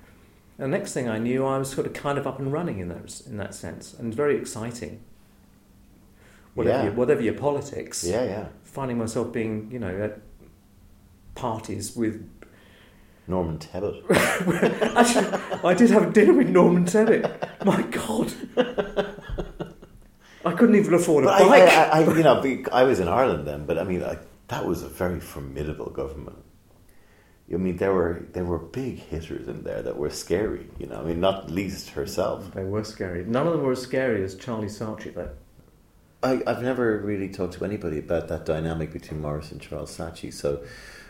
And 0.58 0.72
the 0.72 0.78
next 0.78 0.94
thing 0.94 1.10
I 1.10 1.18
knew, 1.18 1.46
I 1.46 1.58
was 1.58 1.70
sort 1.72 1.88
of 1.88 1.94
kind 1.94 2.18
of 2.18 2.28
up 2.28 2.38
and 2.40 2.52
running 2.54 2.80
in 2.80 2.88
those 2.90 3.24
in 3.26 3.38
that 3.38 3.56
sense, 3.56 3.94
and 3.94 4.14
very 4.14 4.38
exciting. 4.38 5.02
Whatever, 6.54 6.78
Yeah. 6.78 6.84
your, 6.86 6.94
whatever 6.94 7.22
your 7.22 7.34
politics, 7.34 8.04
Yeah, 8.04 8.24
yeah. 8.24 8.46
finding 8.64 8.98
myself 9.00 9.32
being 9.34 9.70
you 9.72 9.80
know 9.80 9.96
at 10.02 10.20
parties 11.36 11.96
with. 11.96 12.30
Norman 13.26 13.58
Tebbit. 13.58 14.04
Actually, 14.98 15.40
I 15.64 15.74
did 15.74 15.90
have 15.92 16.12
dinner 16.12 16.34
with 16.34 16.50
Norman 16.50 16.84
Tebbit. 16.86 17.24
My 17.66 17.82
God. 17.84 18.34
I 20.46 20.52
couldn't 20.52 20.76
even 20.76 20.94
afford 20.94 21.24
a 21.24 21.28
But 21.28 21.42
I, 21.42 21.48
bike. 21.48 21.70
I, 21.70 22.02
I, 22.04 22.18
you 22.18 22.24
know, 22.24 22.66
I 22.74 22.84
was 22.84 23.00
in 23.00 23.08
Ireland 23.08 23.48
then, 23.48 23.66
but 23.66 23.78
I 23.80 23.84
mean, 23.86 24.04
I, 24.04 24.18
that 24.50 24.66
was 24.66 24.84
a 24.84 24.90
very 24.90 25.22
formidable 25.22 25.90
government. 25.90 26.36
I 27.52 27.58
mean, 27.58 27.78
there 27.78 27.94
were 27.94 28.26
there 28.32 28.46
were 28.46 28.60
big 28.60 29.00
hitters 29.00 29.48
in 29.48 29.64
there 29.64 29.82
that 29.82 29.98
were 29.98 30.10
scary. 30.10 30.70
You 30.80 30.88
know, 30.88 31.02
I 31.02 31.04
mean, 31.04 31.20
not 31.20 31.52
least 31.52 31.90
herself. 31.90 32.54
They 32.54 32.64
were 32.64 32.84
scary. 32.84 33.26
None 33.26 33.48
of 33.48 33.54
them 33.54 33.64
were 33.64 33.74
as 33.74 33.82
scary 33.82 34.24
as 34.24 34.36
Charlie 34.36 34.68
Saatchi, 34.68 35.14
though. 35.14 35.32
I, 36.24 36.42
I've 36.48 36.64
never 36.64 37.00
really 37.00 37.28
talked 37.28 37.56
to 37.56 37.66
anybody 37.66 38.00
about 38.00 38.30
that 38.30 38.46
dynamic 38.46 38.94
between 38.94 39.22
Maurice 39.22 39.52
and 39.52 39.60
Charles 39.60 39.96
Saatchi. 39.96 40.34
So 40.34 40.64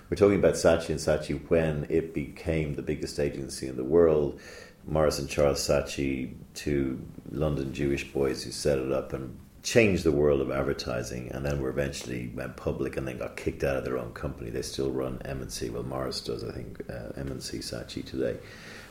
we're 0.09 0.17
talking 0.17 0.39
about 0.39 0.55
Saatchi 0.55 0.89
and 0.89 0.99
Saatchi 0.99 1.39
when 1.49 1.85
it 1.89 2.15
became 2.15 2.75
the 2.75 2.81
biggest 2.81 3.19
agency 3.19 3.67
in 3.67 3.77
the 3.77 3.83
world. 3.83 4.41
Maurice 4.85 5.19
and 5.19 5.29
Charles 5.29 5.65
Saatchi, 5.65 6.33
two 6.55 6.99
London 7.31 7.73
Jewish 7.73 8.11
boys 8.11 8.43
who 8.43 8.51
set 8.51 8.79
it 8.79 8.91
up 8.91 9.13
and 9.13 9.37
changed 9.63 10.03
the 10.03 10.11
world 10.11 10.41
of 10.41 10.51
advertising, 10.51 11.31
and 11.31 11.45
then 11.45 11.61
were 11.61 11.69
eventually 11.69 12.29
went 12.35 12.57
public 12.57 12.97
and 12.97 13.07
then 13.07 13.17
got 13.17 13.37
kicked 13.37 13.63
out 13.63 13.77
of 13.77 13.85
their 13.85 13.97
own 13.97 14.11
company. 14.11 14.49
They 14.49 14.61
still 14.61 14.91
run 14.91 15.21
M&C. 15.23 15.69
Well, 15.69 15.83
Maurice 15.83 16.19
does, 16.19 16.43
I 16.43 16.51
think, 16.51 16.83
uh, 16.89 17.17
M&C 17.17 17.59
Saatchi 17.59 18.05
today. 18.05 18.37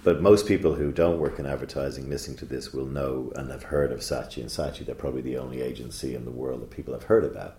But 0.03 0.23
most 0.23 0.49
people 0.49 0.75
who 0.75 0.91
don't 0.91 1.21
work 1.21 1.39
in 1.39 1.47
advertising 1.47 2.09
listening 2.09 2.39
to 2.39 2.47
this 2.47 2.73
will 2.73 2.87
know 2.87 3.33
and 3.37 3.51
have 3.51 3.65
heard 3.65 3.93
of 3.93 4.01
Saatchi 4.01 4.39
and 4.39 4.49
Saatchi. 4.49 4.85
They're 4.85 4.95
probably 4.95 5.21
the 5.21 5.37
only 5.37 5.61
agency 5.61 6.15
in 6.15 6.25
the 6.25 6.31
world 6.31 6.63
that 6.63 6.71
people 6.71 6.95
have 6.95 7.05
heard 7.05 7.25
about. 7.25 7.59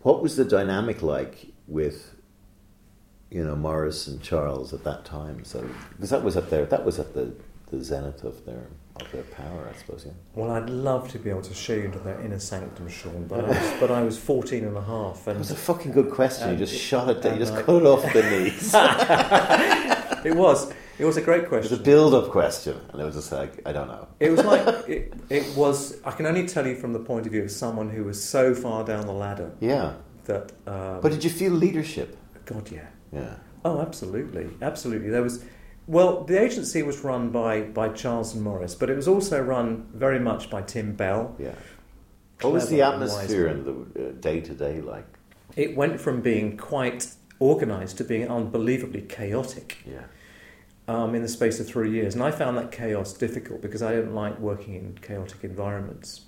What 0.00 0.22
was 0.22 0.36
the 0.36 0.44
dynamic 0.44 1.02
like 1.02 1.52
with, 1.66 2.16
you 3.30 3.44
know, 3.44 3.54
Maurice 3.54 4.08
and 4.08 4.22
Charles 4.22 4.72
at 4.72 4.84
that 4.84 5.04
time? 5.04 5.44
So 5.44 5.68
because 5.90 6.10
that 6.10 6.24
was 6.24 6.36
at 6.36 6.50
their 6.50 6.66
that 6.66 6.84
was 6.84 6.98
at 6.98 7.14
the, 7.14 7.34
the 7.70 7.84
zenith 7.84 8.24
of 8.24 8.44
their 8.44 8.68
of 9.08 9.12
their 9.12 9.36
power, 9.36 9.68
I 9.72 9.76
suppose. 9.78 10.04
Yeah. 10.06 10.12
Well, 10.34 10.50
I'd 10.50 10.70
love 10.70 11.08
to 11.12 11.18
be 11.18 11.30
able 11.30 11.42
to 11.42 11.54
show 11.54 11.74
you 11.74 11.84
into 11.84 11.98
their 11.98 12.20
inner 12.20 12.38
sanctum, 12.38 12.88
Sean, 12.88 13.26
but 13.26 13.44
I 13.44 13.48
was, 13.48 13.72
but 13.80 13.90
I 13.90 14.02
was 14.02 14.18
14 14.18 14.64
and 14.64 14.76
a 14.76 14.82
half. 14.82 15.26
And 15.26 15.36
It 15.36 15.38
was 15.40 15.50
a 15.50 15.56
fucking 15.56 15.92
good 15.92 16.10
question. 16.10 16.50
You 16.50 16.56
just 16.56 16.74
shot 16.74 17.08
it. 17.08 17.22
down. 17.22 17.34
You 17.34 17.38
just 17.40 17.54
I- 17.54 17.62
cut 17.62 17.76
it 17.82 17.86
off 17.86 18.02
the 18.12 18.22
knees. 18.22 18.72
it 20.24 20.36
was. 20.36 20.72
It 20.98 21.04
was 21.04 21.16
a 21.16 21.22
great 21.22 21.48
question. 21.48 21.66
It 21.66 21.70
was 21.70 21.80
a 21.80 21.82
build-up 21.84 22.30
question, 22.30 22.76
and 22.92 23.00
it 23.00 23.04
was 23.04 23.14
just 23.14 23.30
like 23.30 23.60
I 23.64 23.72
don't 23.72 23.86
know. 23.86 24.08
It 24.18 24.30
was 24.30 24.44
like 24.44 24.88
it, 24.88 25.12
it 25.30 25.56
was. 25.56 26.00
I 26.04 26.10
can 26.10 26.26
only 26.26 26.46
tell 26.46 26.66
you 26.66 26.74
from 26.74 26.92
the 26.92 26.98
point 26.98 27.24
of 27.26 27.30
view 27.32 27.44
of 27.44 27.50
someone 27.52 27.88
who 27.88 28.02
was 28.04 28.22
so 28.22 28.52
far 28.54 28.82
down 28.84 29.06
the 29.06 29.12
ladder 29.12 29.52
Yeah, 29.60 29.94
that. 30.24 30.50
Um, 30.66 31.00
but 31.00 31.12
did 31.12 31.22
you 31.22 31.30
feel 31.30 31.52
leadership? 31.52 32.16
God, 32.46 32.68
yeah. 32.72 32.88
Yeah. 33.12 33.34
Oh, 33.64 33.80
absolutely, 33.80 34.48
absolutely. 34.60 35.10
There 35.10 35.22
was. 35.22 35.44
Well, 35.88 36.22
the 36.24 36.38
agency 36.40 36.82
was 36.82 37.02
run 37.02 37.30
by 37.30 37.62
by 37.62 37.88
Charles 37.88 38.34
and 38.34 38.44
Maurice, 38.44 38.74
but 38.74 38.90
it 38.90 38.94
was 38.94 39.08
also 39.08 39.40
run 39.42 39.88
very 39.94 40.20
much 40.20 40.50
by 40.50 40.60
Tim 40.62 40.94
Bell. 40.94 41.34
Yeah. 41.38 41.54
What 42.42 42.52
was 42.52 42.68
the 42.68 42.82
atmosphere 42.82 43.46
and 43.48 43.64
the 43.94 44.12
day 44.12 44.40
to 44.42 44.54
day 44.54 44.80
like? 44.82 45.06
It 45.56 45.74
went 45.74 45.98
from 46.00 46.20
being 46.20 46.56
quite 46.56 47.14
organised 47.40 47.96
to 47.98 48.04
being 48.04 48.28
unbelievably 48.28 49.02
chaotic. 49.02 49.78
Yeah. 49.86 50.02
um, 50.88 51.14
in 51.14 51.22
the 51.22 51.28
space 51.28 51.60
of 51.60 51.66
three 51.66 51.90
years. 51.90 52.14
And 52.14 52.22
I 52.22 52.30
found 52.30 52.56
that 52.56 52.72
chaos 52.72 53.12
difficult 53.12 53.60
because 53.60 53.82
I 53.82 53.92
don't 53.92 54.14
like 54.14 54.38
working 54.38 54.74
in 54.74 54.98
chaotic 55.02 55.44
environments. 55.44 56.22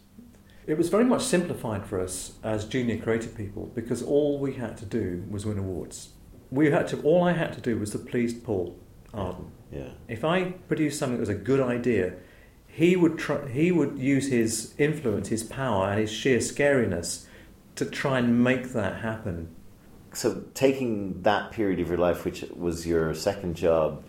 It 0.67 0.77
was 0.77 0.89
very 0.91 1.05
much 1.05 1.23
simplified 1.23 1.87
for 1.87 1.99
us 2.01 2.33
as 2.45 2.65
junior 2.67 2.99
creative 2.99 3.37
people 3.37 3.73
because 3.75 4.03
all 4.03 4.39
we 4.39 4.55
had 4.55 4.77
to 4.79 4.85
do 4.85 5.25
was 5.31 5.47
win 5.47 5.59
awards. 5.59 6.11
We 6.51 6.71
had 6.71 6.89
to. 6.89 7.01
All 7.03 7.25
I 7.25 7.33
had 7.33 7.53
to 7.55 7.61
do 7.61 7.79
was 7.79 7.91
to 7.93 7.99
please 7.99 8.35
Paul 8.35 8.79
Um, 9.13 9.21
Arden. 9.21 9.51
Yeah. 9.73 9.89
If 10.09 10.25
I 10.25 10.45
produced 10.69 10.99
something 10.99 11.17
that 11.17 11.21
was 11.21 11.29
a 11.29 11.35
good 11.35 11.61
idea, 11.61 12.15
he 12.67 12.97
would 12.97 13.19
try, 13.19 13.49
he 13.49 13.73
would 13.73 13.99
use 13.99 14.29
his 14.29 14.75
influence, 14.79 15.29
his 15.29 15.43
power, 15.43 15.91
and 15.91 16.01
his 16.01 16.13
sheer 16.13 16.39
scariness 16.39 17.27
to 17.77 17.85
try 17.85 18.19
and 18.19 18.43
make 18.43 18.73
that 18.73 19.01
happen. 19.01 19.55
So 20.13 20.45
taking 20.55 21.23
that 21.23 21.53
period 21.53 21.81
of 21.81 21.89
your 21.89 21.99
life, 21.99 22.25
which 22.25 22.45
was 22.55 22.87
your 22.87 23.15
second 23.15 23.57
job, 23.57 24.05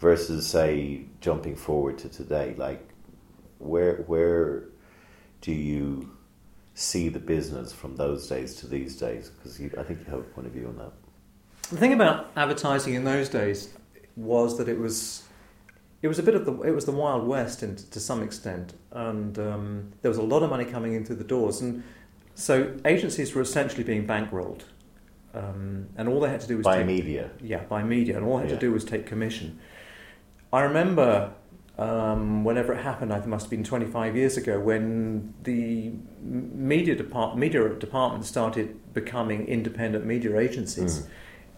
versus 0.00 0.48
say 0.48 1.04
jumping 1.20 1.54
forward 1.54 1.96
to 1.98 2.08
today, 2.08 2.54
like 2.58 2.88
where 3.58 3.96
where 4.08 4.64
do 5.40 5.52
you 5.52 6.10
see 6.74 7.08
the 7.08 7.20
business 7.20 7.72
from 7.72 7.96
those 7.96 8.26
days 8.28 8.56
to 8.56 8.66
these 8.66 8.96
days? 8.96 9.30
Because 9.30 9.60
I 9.78 9.82
think 9.84 10.00
you 10.00 10.06
have 10.10 10.20
a 10.20 10.24
point 10.24 10.48
of 10.48 10.52
view 10.52 10.66
on 10.66 10.76
that. 10.78 10.92
The 11.70 11.76
thing 11.76 11.92
about 11.92 12.30
advertising 12.36 12.94
in 12.94 13.04
those 13.04 13.28
days 13.28 13.72
was 14.16 14.58
that 14.58 14.68
it 14.68 14.78
was 14.78 15.24
it 16.02 16.08
was 16.08 16.18
a 16.18 16.22
bit 16.22 16.34
of 16.34 16.44
the 16.44 16.52
it 16.62 16.72
was 16.74 16.84
the 16.84 16.92
wild 16.92 17.26
west 17.26 17.62
in, 17.62 17.76
to 17.76 18.00
some 18.00 18.22
extent, 18.22 18.74
and 18.90 19.38
um, 19.38 19.92
there 20.02 20.10
was 20.10 20.18
a 20.18 20.22
lot 20.22 20.42
of 20.42 20.50
money 20.50 20.64
coming 20.64 20.94
in 20.94 21.04
through 21.04 21.16
the 21.16 21.24
doors, 21.24 21.60
and 21.60 21.82
so 22.34 22.72
agencies 22.84 23.34
were 23.34 23.42
essentially 23.42 23.84
being 23.84 24.06
bankrolled, 24.06 24.62
um, 25.34 25.86
and 25.96 26.08
all 26.08 26.18
they 26.20 26.28
had 26.28 26.40
to 26.40 26.48
do 26.48 26.56
was 26.56 26.64
By 26.64 26.78
take, 26.78 26.86
media. 26.86 27.30
yeah, 27.40 27.62
by 27.64 27.82
media, 27.82 28.16
and 28.16 28.26
all 28.26 28.36
they 28.38 28.42
had 28.44 28.50
Yeah. 28.50 28.56
to 28.58 28.66
do 28.66 28.72
was 28.72 28.84
take 28.84 29.06
commission. 29.06 29.58
I 30.52 30.62
remember 30.62 31.32
um, 31.78 32.44
whenever 32.44 32.74
it 32.74 32.82
happened, 32.82 33.12
I 33.12 33.16
think 33.16 33.26
it 33.28 33.30
must 33.30 33.44
have 33.46 33.50
been 33.50 33.64
25 33.64 34.14
years 34.14 34.36
ago, 34.36 34.60
when 34.60 35.32
the 35.44 35.92
media, 36.22 36.94
depart- 36.94 37.38
media 37.38 37.66
department 37.70 38.26
started 38.26 38.76
becoming 38.92 39.46
independent 39.46 40.04
media 40.04 40.36
agencies. 40.36 41.00
Mm. 41.00 41.06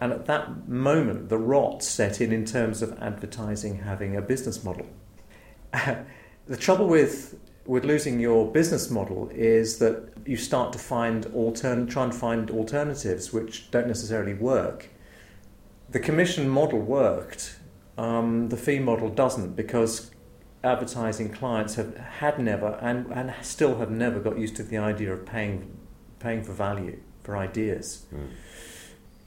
And 0.01 0.11
at 0.11 0.25
that 0.25 0.67
moment, 0.67 1.29
the 1.29 1.37
rot 1.37 1.83
set 1.83 2.19
in 2.19 2.31
in 2.31 2.45
terms 2.45 2.81
of 2.81 2.97
advertising 3.01 3.79
having 3.79 4.15
a 4.15 4.21
business 4.21 4.63
model. 4.63 4.87
the 6.47 6.57
trouble 6.57 6.87
with 6.87 7.39
with 7.65 7.83
losing 7.83 8.19
your 8.19 8.51
business 8.51 8.91
model 8.91 9.27
is 9.33 9.79
that 9.79 10.13
you 10.23 10.37
start 10.37 10.71
to 10.71 10.77
find 10.77 11.25
altern- 11.27 11.89
try 11.89 12.03
and 12.03 12.13
find 12.13 12.51
alternatives 12.51 13.33
which 13.33 13.71
don't 13.71 13.87
necessarily 13.87 14.35
work. 14.35 14.89
The 15.89 15.99
commission 15.99 16.47
model 16.47 16.79
worked. 16.79 17.57
Um, 17.97 18.49
the 18.49 18.57
fee 18.57 18.77
model 18.77 19.09
doesn't 19.09 19.55
because 19.55 20.11
advertising 20.63 21.29
clients 21.29 21.75
have 21.75 21.95
had 21.95 22.39
never 22.39 22.77
and, 22.81 23.11
and 23.11 23.33
still 23.41 23.77
have 23.77 23.89
never 23.89 24.19
got 24.19 24.37
used 24.37 24.55
to 24.57 24.63
the 24.63 24.77
idea 24.77 25.13
of 25.13 25.25
paying 25.25 25.77
paying 26.19 26.43
for 26.43 26.53
value 26.53 26.99
for 27.23 27.37
ideas 27.37 28.05
Mm. 28.13 28.29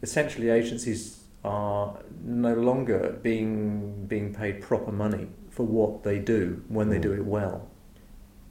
Essentially 0.02 0.50
agencies 0.50 1.24
are 1.44 1.98
no 2.24 2.54
longer 2.54 3.18
being 3.22 4.06
being 4.06 4.34
paid 4.34 4.60
proper 4.60 4.92
money 4.92 5.28
for 5.50 5.64
what 5.64 6.02
they 6.02 6.18
do 6.18 6.62
when 6.68 6.88
they 6.88 6.98
do 6.98 7.12
it 7.12 7.24
well. 7.24 7.68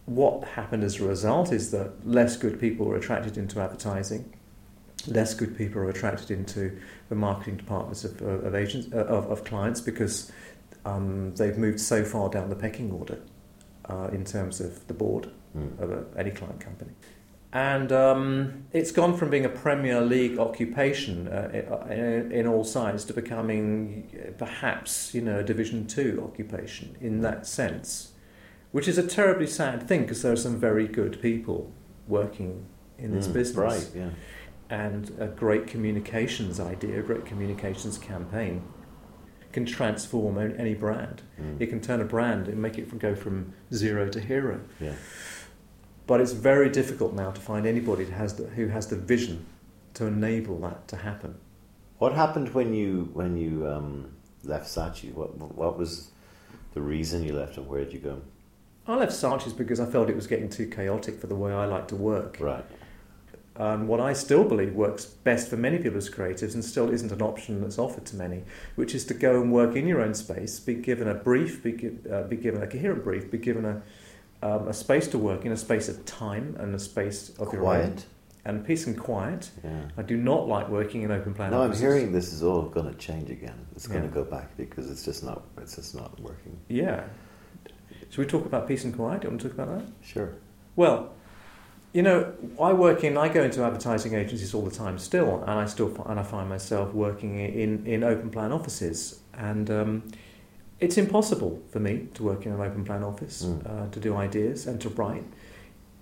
What 0.05 0.47
happened 0.49 0.83
as 0.83 0.99
a 0.99 1.05
result 1.05 1.51
is 1.51 1.71
that 1.71 2.07
less 2.07 2.37
good 2.37 2.59
people 2.59 2.85
were 2.85 2.95
attracted 2.95 3.37
into 3.37 3.59
advertising, 3.59 4.33
less 5.05 5.33
good 5.33 5.57
people 5.57 5.81
are 5.81 5.89
attracted 5.89 6.31
into 6.31 6.79
the 7.09 7.15
marketing 7.15 7.57
departments 7.57 8.03
of, 8.05 8.21
of 8.21 8.55
agents 8.55 8.87
of, 8.93 9.29
of 9.29 9.43
clients 9.43 9.81
because 9.81 10.31
um, 10.85 11.35
they've 11.35 11.57
moved 11.57 11.81
so 11.81 12.03
far 12.05 12.29
down 12.29 12.49
the 12.49 12.55
pecking 12.55 12.91
order 12.91 13.19
uh, 13.89 14.07
in 14.13 14.23
terms 14.23 14.61
of 14.61 14.87
the 14.87 14.93
board 14.93 15.29
Mm. 15.57 15.79
of 15.79 15.91
a, 15.91 16.05
any 16.17 16.31
client 16.31 16.59
company. 16.59 16.91
And 17.57 17.91
um, 17.91 18.65
it's 18.71 18.91
gone 18.91 19.17
from 19.17 19.31
being 19.31 19.43
a 19.43 19.49
Premier 19.49 19.99
League 19.99 20.37
occupation 20.37 21.27
uh, 21.27 21.87
in, 21.89 22.31
in 22.31 22.45
all 22.45 22.63
sides 22.63 23.03
to 23.05 23.13
becoming 23.15 24.11
uh, 24.13 24.31
perhaps, 24.37 25.15
you 25.15 25.21
know, 25.21 25.39
a 25.39 25.43
Division 25.43 25.87
Two 25.87 26.21
occupation 26.23 26.95
in 27.01 27.21
that 27.21 27.47
sense, 27.47 28.11
which 28.73 28.87
is 28.87 28.99
a 28.99 29.07
terribly 29.07 29.47
sad 29.47 29.87
thing 29.87 30.01
because 30.01 30.21
there 30.21 30.31
are 30.31 30.35
some 30.47 30.59
very 30.59 30.87
good 30.87 31.19
people 31.19 31.71
working 32.07 32.67
in 32.99 33.11
this 33.15 33.27
Mm, 33.27 33.33
business 33.33 33.57
Right. 33.57 33.89
Yeah. 33.95 34.09
and 34.69 35.11
a 35.19 35.25
great 35.27 35.65
communications 35.65 36.59
idea, 36.59 36.99
a 36.99 37.03
great 37.03 37.25
communications 37.25 37.97
campaign 37.97 38.61
can 39.51 39.65
transform 39.65 40.37
any 40.37 40.75
brand. 40.75 41.23
Mm. 41.41 41.59
It 41.59 41.67
can 41.67 41.81
turn 41.81 42.01
a 42.01 42.05
brand 42.05 42.47
and 42.47 42.61
make 42.61 42.77
it 42.77 42.87
from, 42.87 42.99
go 42.99 43.15
from 43.15 43.53
zero 43.73 44.09
to 44.09 44.19
hero. 44.19 44.59
Yeah. 44.79 44.93
But 46.07 46.21
it's 46.21 46.31
very 46.31 46.69
difficult 46.69 47.13
now 47.13 47.31
to 47.31 47.41
find 47.41 47.67
anybody 47.67 48.05
that 48.05 48.13
has 48.13 48.35
the, 48.35 48.45
who 48.47 48.67
has 48.67 48.87
the 48.87 48.95
vision 48.95 49.45
to 49.95 50.05
enable 50.05 50.57
that 50.61 50.87
to 50.87 50.95
happen. 50.95 51.35
What 51.99 52.13
happened 52.13 52.53
when 52.53 52.73
you 52.73 53.09
when 53.13 53.37
you 53.37 53.67
um, 53.67 54.11
left 54.43 54.67
Saatchi? 54.67 55.13
What 55.13 55.37
what 55.37 55.77
was 55.77 56.11
the 56.73 56.81
reason 56.81 57.23
you 57.23 57.33
left, 57.33 57.57
and 57.57 57.67
where 57.67 57.83
did 57.83 57.93
you 57.93 57.99
go? 57.99 58.21
I 58.87 58.95
left 58.95 59.11
Saatchi's 59.11 59.53
because 59.53 59.79
I 59.81 59.85
felt 59.85 60.09
it 60.09 60.15
was 60.15 60.27
getting 60.27 60.49
too 60.49 60.67
chaotic 60.67 61.19
for 61.19 61.27
the 61.27 61.35
way 61.35 61.51
I 61.51 61.65
like 61.65 61.89
to 61.89 61.95
work. 61.95 62.37
Right. 62.39 62.63
And 63.57 63.87
what 63.87 63.99
I 63.99 64.13
still 64.13 64.43
believe 64.43 64.75
works 64.75 65.03
best 65.03 65.49
for 65.49 65.57
many 65.57 65.79
people 65.79 65.97
as 65.97 66.09
creatives 66.09 66.53
and 66.53 66.63
still 66.63 66.91
isn't 66.91 67.11
an 67.11 67.23
option 67.23 67.59
that's 67.59 67.79
offered 67.79 68.05
to 68.05 68.15
many, 68.15 68.43
which 68.75 68.93
is 68.93 69.03
to 69.05 69.15
go 69.15 69.41
and 69.41 69.51
work 69.51 69.75
in 69.75 69.87
your 69.87 69.99
own 69.99 70.13
space, 70.13 70.59
be 70.59 70.75
given 70.75 71.07
a 71.07 71.15
brief, 71.15 71.63
be, 71.63 71.71
gi- 71.71 71.97
uh, 72.09 72.21
be 72.23 72.35
given 72.35 72.61
a 72.61 72.67
coherent 72.67 73.03
brief, 73.03 73.31
be 73.31 73.39
given 73.39 73.65
a, 73.65 73.81
um, 74.41 74.67
a 74.67 74.73
space 74.73 75.07
to 75.09 75.17
work 75.17 75.45
in, 75.45 75.51
a 75.51 75.57
space 75.57 75.89
of 75.89 76.05
time 76.05 76.55
and 76.59 76.73
a 76.75 76.79
space 76.79 77.29
of 77.39 77.51
your 77.53 77.61
own. 77.65 77.81
Quiet. 77.81 78.05
And 78.45 78.65
peace 78.65 78.87
and 78.87 78.97
quiet. 78.97 79.49
Yeah. 79.61 79.89
I 79.97 80.03
do 80.03 80.15
not 80.15 80.47
like 80.47 80.69
working 80.69 81.01
in 81.01 81.11
open 81.11 81.33
plan 81.33 81.51
No, 81.51 81.63
I'm 81.63 81.73
hearing 81.75 82.13
this 82.13 82.31
is 82.31 82.43
all 82.43 82.61
going 82.61 82.87
to 82.89 82.95
change 82.97 83.29
again. 83.29 83.67
It's 83.75 83.87
going 83.87 84.03
Yeah. 84.03 84.07
to 84.09 84.13
go 84.13 84.23
back 84.23 84.55
because 84.55 84.89
it's 84.89 85.03
just 85.03 85.21
not. 85.21 85.43
It's 85.57 85.75
just 85.75 85.93
not 85.95 86.17
working. 86.21 86.57
Yeah. 86.69 87.03
Should 88.09 88.19
we 88.19 88.25
talk 88.25 88.45
about 88.45 88.65
peace 88.65 88.85
and 88.85 88.95
quiet? 88.95 89.19
Do 89.21 89.25
you 89.27 89.31
want 89.31 89.41
to 89.41 89.49
talk 89.49 89.57
about 89.57 89.77
that? 89.79 89.85
Sure. 90.01 90.29
Well, 90.77 91.11
You 91.93 92.03
know, 92.03 92.33
I 92.61 92.73
work 92.73 93.03
in. 93.03 93.17
I 93.17 93.27
go 93.27 93.43
into 93.43 93.63
advertising 93.63 94.13
agencies 94.13 94.53
all 94.53 94.61
the 94.61 94.71
time 94.83 94.97
still, 94.99 95.41
and 95.41 95.51
I 95.51 95.65
still 95.65 95.89
and 96.05 96.19
I 96.19 96.23
find 96.23 96.47
myself 96.47 96.93
working 96.93 97.39
in 97.39 97.85
in 97.87 98.03
open 98.03 98.29
plan 98.29 98.51
offices, 98.51 99.19
and 99.33 99.69
um, 99.71 100.03
it's 100.79 100.97
impossible 100.97 101.61
for 101.71 101.79
me 101.79 102.07
to 102.13 102.23
work 102.23 102.45
in 102.45 102.51
an 102.51 102.61
open 102.61 102.83
plan 102.85 103.03
office 103.03 103.43
Mm. 103.45 103.65
uh, 103.65 103.89
to 103.91 103.99
do 103.99 104.15
ideas 104.15 104.67
and 104.67 104.79
to 104.81 104.89
write. 104.89 105.23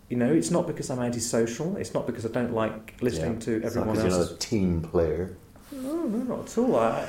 You 0.09 0.17
know, 0.17 0.31
it's 0.31 0.51
not 0.51 0.67
because 0.67 0.89
I'm 0.89 0.99
antisocial. 0.99 1.77
It's 1.77 1.93
not 1.93 2.05
because 2.05 2.25
I 2.25 2.29
don't 2.29 2.53
like 2.53 2.95
listening 3.01 3.33
Yeah. 3.35 3.39
to 3.39 3.51
It's 3.63 3.75
not 3.75 3.81
everyone 3.87 3.95
'cause 3.95 4.03
you're 4.17 4.25
not 4.25 4.31
a 4.31 4.37
team 4.37 4.81
player. 4.81 5.35
No, 5.71 6.03
no, 6.03 6.17
not 6.35 6.39
at 6.51 6.57
all. 6.57 6.75
I, 6.75 7.07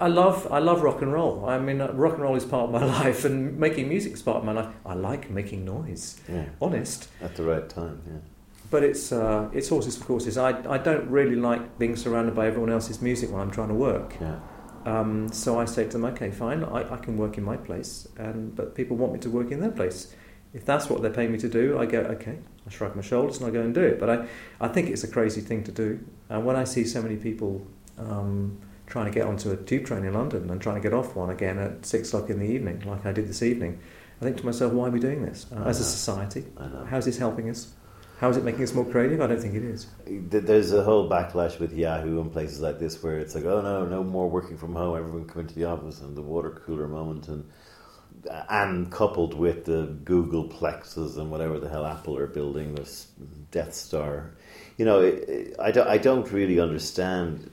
I 0.00 0.08
love, 0.08 0.46
I 0.50 0.58
love 0.58 0.82
rock 0.82 1.00
and 1.00 1.12
roll. 1.12 1.46
I 1.46 1.58
mean, 1.58 1.80
uh, 1.80 1.90
rock 1.94 2.14
and 2.14 2.22
roll 2.22 2.36
is 2.36 2.44
part 2.44 2.64
of 2.64 2.70
my 2.72 2.84
life, 3.04 3.24
and 3.24 3.56
making 3.58 3.88
music 3.88 4.12
is 4.12 4.22
part 4.22 4.36
of 4.38 4.44
my 4.44 4.52
life. 4.52 4.68
I 4.84 4.94
like 4.94 5.30
making 5.30 5.64
noise, 5.64 6.20
Yeah. 6.28 6.44
honest. 6.60 7.08
At 7.22 7.36
the 7.36 7.44
right 7.44 7.66
time, 7.68 8.00
yeah. 8.06 8.18
But 8.70 8.82
it's, 8.82 9.12
uh, 9.12 9.48
it's 9.54 9.68
horses 9.68 9.96
for 9.96 10.04
courses. 10.04 10.36
I, 10.36 10.50
I 10.68 10.76
don't 10.78 11.08
really 11.08 11.36
like 11.36 11.78
being 11.78 11.94
surrounded 11.96 12.34
by 12.34 12.48
everyone 12.48 12.70
else's 12.70 13.00
music 13.00 13.30
when 13.30 13.40
I'm 13.40 13.50
trying 13.52 13.68
to 13.68 13.74
work. 13.74 14.14
Yeah. 14.20 14.40
Um, 14.86 15.28
so 15.32 15.58
I 15.58 15.64
say 15.64 15.84
to 15.84 15.90
them, 15.90 16.04
okay, 16.06 16.30
fine, 16.30 16.62
I, 16.62 16.94
I 16.94 16.96
can 16.96 17.16
work 17.16 17.36
in 17.36 17.44
my 17.44 17.56
place, 17.56 18.06
and 18.16 18.54
but 18.54 18.74
people 18.76 18.96
want 18.96 19.12
me 19.12 19.18
to 19.18 19.30
work 19.30 19.50
in 19.50 19.60
their 19.60 19.72
place. 19.72 20.14
If 20.54 20.64
that's 20.64 20.88
what 20.88 21.02
they're 21.02 21.12
paying 21.12 21.32
me 21.32 21.38
to 21.38 21.48
do, 21.48 21.78
I 21.78 21.86
go, 21.86 21.98
okay, 21.98 22.38
I 22.66 22.70
shrug 22.70 22.94
my 22.96 23.02
shoulders 23.02 23.38
and 23.38 23.46
I 23.46 23.50
go 23.50 23.60
and 23.60 23.74
do 23.74 23.82
it. 23.82 23.98
But 23.98 24.08
I, 24.08 24.28
I 24.60 24.68
think 24.68 24.88
it's 24.88 25.04
a 25.04 25.08
crazy 25.08 25.40
thing 25.40 25.64
to 25.64 25.72
do. 25.72 25.98
And 26.30 26.46
when 26.46 26.56
I 26.56 26.64
see 26.64 26.84
so 26.84 27.02
many 27.02 27.16
people 27.16 27.66
um, 27.98 28.58
trying 28.86 29.04
to 29.06 29.10
get 29.10 29.26
onto 29.26 29.50
a 29.50 29.56
tube 29.56 29.84
train 29.84 30.04
in 30.04 30.14
London 30.14 30.48
and 30.48 30.62
trying 30.62 30.76
to 30.76 30.80
get 30.80 30.94
off 30.94 31.14
one 31.14 31.30
again 31.30 31.58
at 31.58 31.84
six 31.84 32.08
o'clock 32.08 32.30
in 32.30 32.38
the 32.38 32.46
evening, 32.46 32.80
like 32.86 33.04
I 33.04 33.12
did 33.12 33.28
this 33.28 33.42
evening, 33.42 33.80
I 34.20 34.24
think 34.24 34.38
to 34.38 34.46
myself, 34.46 34.72
why 34.72 34.86
are 34.86 34.90
we 34.90 35.00
doing 35.00 35.22
this 35.22 35.46
uh, 35.54 35.64
as 35.64 35.80
a 35.80 35.84
society? 35.84 36.44
How's 36.88 37.04
this 37.04 37.18
helping 37.18 37.50
us? 37.50 37.74
How 38.18 38.30
is 38.30 38.38
it 38.38 38.44
making 38.44 38.62
us 38.62 38.72
more 38.72 38.84
creative? 38.84 39.20
I 39.20 39.26
don't 39.26 39.40
think 39.40 39.54
it 39.54 39.62
is. 39.62 39.88
There's 40.06 40.72
a 40.72 40.82
whole 40.82 41.08
backlash 41.08 41.58
with 41.58 41.74
Yahoo 41.74 42.20
and 42.20 42.32
places 42.32 42.60
like 42.60 42.78
this 42.78 43.02
where 43.02 43.18
it's 43.18 43.34
like, 43.34 43.44
oh 43.44 43.60
no, 43.60 43.84
no 43.84 44.02
more 44.02 44.28
working 44.30 44.56
from 44.56 44.74
home. 44.74 44.96
Everyone 44.96 45.26
come 45.26 45.42
into 45.42 45.54
the 45.54 45.64
office 45.64 46.00
and 46.00 46.16
the 46.16 46.22
water 46.22 46.50
cooler 46.64 46.88
moment, 46.88 47.28
and 47.28 47.44
and 48.48 48.90
coupled 48.90 49.34
with 49.34 49.66
the 49.66 49.98
Google 50.04 50.48
Plexes 50.48 51.18
and 51.18 51.30
whatever 51.30 51.58
the 51.58 51.68
hell 51.68 51.84
Apple 51.84 52.16
are 52.16 52.26
building, 52.26 52.74
this 52.74 53.08
Death 53.50 53.74
Star. 53.74 54.32
You 54.78 54.84
know, 54.84 55.04
I 55.58 55.70
don't, 55.70 55.88
I 55.88 55.98
don't 55.98 56.30
really 56.32 56.58
understand 56.58 57.50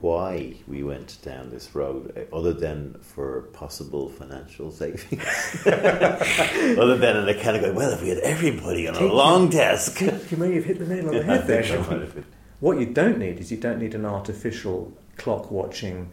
why 0.00 0.54
we 0.68 0.82
went 0.82 1.16
down 1.22 1.48
this 1.50 1.74
road, 1.74 2.12
eh, 2.16 2.24
other 2.32 2.52
than 2.52 2.94
for 3.00 3.42
possible 3.54 4.08
financial 4.10 4.70
savings. 4.70 5.24
other 5.66 6.96
than 6.98 7.16
an 7.16 7.40
kind 7.40 7.56
of 7.56 7.62
going, 7.62 7.74
well, 7.74 7.90
if 7.92 8.02
we 8.02 8.08
had 8.10 8.18
everybody 8.18 8.86
on 8.88 8.94
a 8.94 8.98
Take 8.98 9.12
long 9.12 9.48
desk. 9.48 10.00
You 10.30 10.36
may 10.36 10.54
have 10.54 10.64
hit 10.64 10.78
the 10.78 10.86
nail 10.86 11.08
on 11.08 11.14
the 11.14 11.22
head 11.32 11.46
there, 11.46 11.62
Sean. 11.62 11.80
might 11.88 12.00
have 12.00 12.14
been. 12.14 12.24
What 12.60 12.78
you 12.78 12.86
don't 12.86 13.18
need 13.18 13.38
is 13.38 13.50
you 13.50 13.56
don't 13.58 13.78
need 13.78 13.94
an 13.94 14.04
artificial 14.04 14.92
clock 15.16 15.50
watching, 15.50 16.10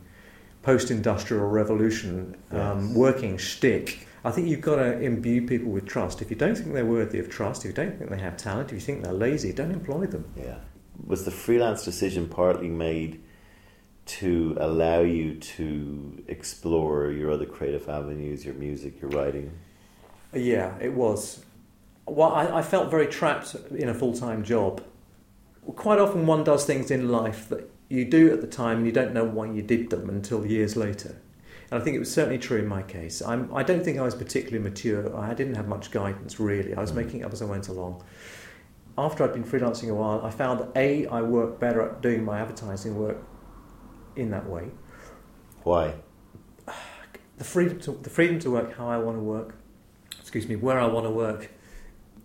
post 0.61 0.91
industrial 0.91 1.47
revolution 1.47 2.35
um, 2.51 2.87
Yes. 2.87 2.95
working 2.95 3.37
shtick. 3.37 4.07
I 4.25 4.31
think 4.31 4.47
you've 4.47 4.61
got 4.61 4.77
to 4.77 5.01
imbue 5.01 5.45
people 5.45 5.71
with 5.71 5.85
trust. 5.85 6.21
If 6.21 6.29
you 6.29 6.37
don't 6.37 6.55
think 6.55 6.73
they're 6.73 6.85
worthy 6.85 7.19
of 7.19 7.29
trust, 7.29 7.65
if 7.65 7.69
you 7.69 7.73
don't 7.75 7.97
think 7.97 8.09
they 8.09 8.19
have 8.19 8.37
talent, 8.37 8.69
if 8.69 8.75
you 8.75 8.79
think 8.79 9.03
they're 9.03 9.11
lazy, 9.11 9.51
don't 9.51 9.71
employ 9.71 10.05
them. 10.05 10.23
Yeah. 10.37 10.55
Was 11.05 11.25
the 11.25 11.31
freelance 11.31 11.83
decision 11.83 12.29
partly 12.29 12.69
made 12.69 13.21
to 14.05 14.57
allow 14.59 14.99
you 14.99 15.35
to 15.35 16.23
explore 16.27 17.09
your 17.11 17.31
other 17.31 17.45
creative 17.45 17.87
avenues, 17.87 18.43
your 18.45 18.55
music, 18.55 19.01
your 19.01 19.09
writing? 19.11 19.51
Yeah, 20.33 20.75
it 20.81 20.93
was. 20.93 21.45
Well, 22.05 22.33
I, 22.33 22.59
I 22.59 22.61
felt 22.61 22.91
very 22.91 23.07
trapped 23.07 23.55
in 23.71 23.87
a 23.87 23.93
full 23.93 24.13
time 24.13 24.43
job. 24.43 24.83
Quite 25.75 25.99
often, 25.99 26.25
one 26.25 26.43
does 26.43 26.65
things 26.65 26.91
in 26.91 27.09
life 27.09 27.47
that 27.49 27.69
you 27.87 28.03
do 28.03 28.33
at 28.33 28.41
the 28.41 28.47
time 28.47 28.77
and 28.77 28.85
you 28.85 28.91
don't 28.91 29.13
know 29.13 29.23
why 29.23 29.45
you 29.49 29.61
did 29.61 29.89
them 29.89 30.09
until 30.09 30.45
years 30.45 30.75
later. 30.75 31.15
And 31.71 31.79
I 31.81 31.83
think 31.83 31.95
it 31.95 31.99
was 31.99 32.11
certainly 32.13 32.37
true 32.37 32.59
in 32.59 32.67
my 32.67 32.81
case. 32.83 33.21
I'm, 33.21 33.53
I 33.55 33.63
don't 33.63 33.83
think 33.83 33.97
I 33.97 34.01
was 34.01 34.15
particularly 34.15 34.61
mature. 34.61 35.15
I 35.15 35.33
didn't 35.33 35.55
have 35.55 35.67
much 35.67 35.91
guidance, 35.91 36.39
really. 36.39 36.75
I 36.75 36.81
was 36.81 36.91
Mm. 36.91 36.95
making 36.95 37.19
it 37.21 37.23
up 37.23 37.31
as 37.33 37.41
I 37.41 37.45
went 37.45 37.69
along. 37.69 38.03
After 38.97 39.23
I'd 39.23 39.33
been 39.33 39.43
freelancing 39.43 39.89
a 39.89 39.93
while, 39.95 40.21
I 40.23 40.29
found 40.29 40.59
that 40.59 40.69
A, 40.75 41.07
I 41.07 41.21
worked 41.21 41.59
better 41.59 41.81
at 41.81 42.01
doing 42.01 42.23
my 42.25 42.39
advertising 42.39 42.95
work 42.95 43.17
in 44.15 44.31
that 44.31 44.49
way. 44.49 44.69
Why? 45.63 45.93
the 47.37 47.43
freedom 47.43 47.79
to 47.79 47.91
the 48.03 48.09
freedom 48.09 48.39
to 48.39 48.51
work 48.51 48.77
how 48.77 48.87
I 48.87 48.97
want 48.97 49.17
to 49.17 49.21
work, 49.23 49.55
excuse 50.19 50.47
me, 50.47 50.55
where 50.55 50.79
I 50.79 50.85
want 50.85 51.05
to 51.05 51.09
work, 51.09 51.49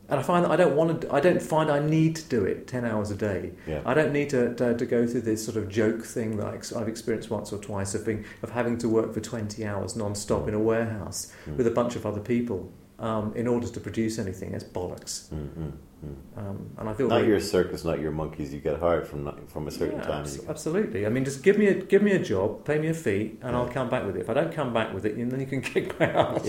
and 0.09 0.21
I 0.21 0.23
find 0.23 0.45
that 0.45 0.51
I 0.51 0.57
don't 0.57 0.77
want 0.77 1.01
to. 1.03 1.13
I 1.13 1.21
don't 1.21 1.41
find 1.43 1.71
I 1.71 1.79
need 1.81 2.17
to 2.17 2.25
do 2.29 2.45
it 2.45 2.67
ten 2.67 2.85
hours 2.85 3.11
a 3.11 3.17
day. 3.17 3.53
Yeah. 3.67 3.81
I 3.87 3.95
don't 3.95 4.13
need 4.13 4.29
to, 4.31 4.55
to, 4.55 4.77
to 4.77 4.87
go 4.87 5.07
through 5.07 5.23
this 5.23 5.45
sort 5.45 5.57
of 5.57 5.69
joke 5.69 6.05
thing 6.05 6.37
that 6.37 6.73
I've 6.77 6.89
experienced 6.89 7.31
once 7.31 7.53
or 7.53 7.59
twice 7.59 7.95
of 7.95 8.05
being 8.05 8.25
of 8.43 8.51
having 8.51 8.77
to 8.79 8.89
work 8.89 9.15
for 9.15 9.21
twenty 9.21 9.65
hours 9.67 9.97
non-stop 9.97 10.47
in 10.49 10.55
a 10.55 10.59
warehouse 10.61 11.33
Mm. 11.47 11.57
with 11.57 11.67
a 11.67 11.71
bunch 11.71 11.97
of 11.97 12.05
other 12.05 12.21
people 12.21 12.71
um, 12.99 13.33
in 13.37 13.47
order 13.47 13.69
to 13.69 13.81
produce 13.81 14.19
anything. 14.19 14.55
It's 14.55 14.65
bollocks, 14.65 15.29
Mm, 15.31 15.49
mm, 15.59 15.73
mm. 16.05 16.15
um, 16.39 16.71
and 16.79 16.89
I 16.89 16.93
feel 16.95 17.09
Not 17.09 17.19
very- 17.21 17.29
your 17.31 17.41
circus, 17.41 17.85
not 17.85 18.01
your 18.01 18.11
monkeys. 18.11 18.53
You 18.53 18.61
get 18.61 18.81
hired 18.81 19.07
from 19.07 19.25
not- 19.25 19.49
from 19.49 19.69
a 19.69 19.71
certain 19.71 19.99
Yeah, 19.99 20.03
time. 20.07 20.21
abs- 20.23 20.41
absolutely. 20.49 21.07
I 21.07 21.09
mean, 21.09 21.25
just 21.25 21.43
give 21.45 21.57
me 21.59 21.67
a 21.69 21.75
give 21.75 22.03
me 22.03 22.13
a 22.13 22.19
job, 22.19 22.65
pay 22.65 22.79
me 22.79 22.89
a 22.89 22.95
fee, 22.95 23.39
and 23.43 23.55
I'll 23.55 23.69
come 23.69 23.89
back 23.89 24.05
with 24.05 24.17
it. 24.17 24.21
If 24.21 24.31
I 24.31 24.35
don't 24.35 24.53
come 24.53 24.73
back 24.73 24.93
with 24.93 25.05
it, 25.07 25.15
then 25.31 25.39
you 25.41 25.47
can 25.47 25.61
kick 25.73 25.99
me 26.01 26.07
out. 26.25 26.43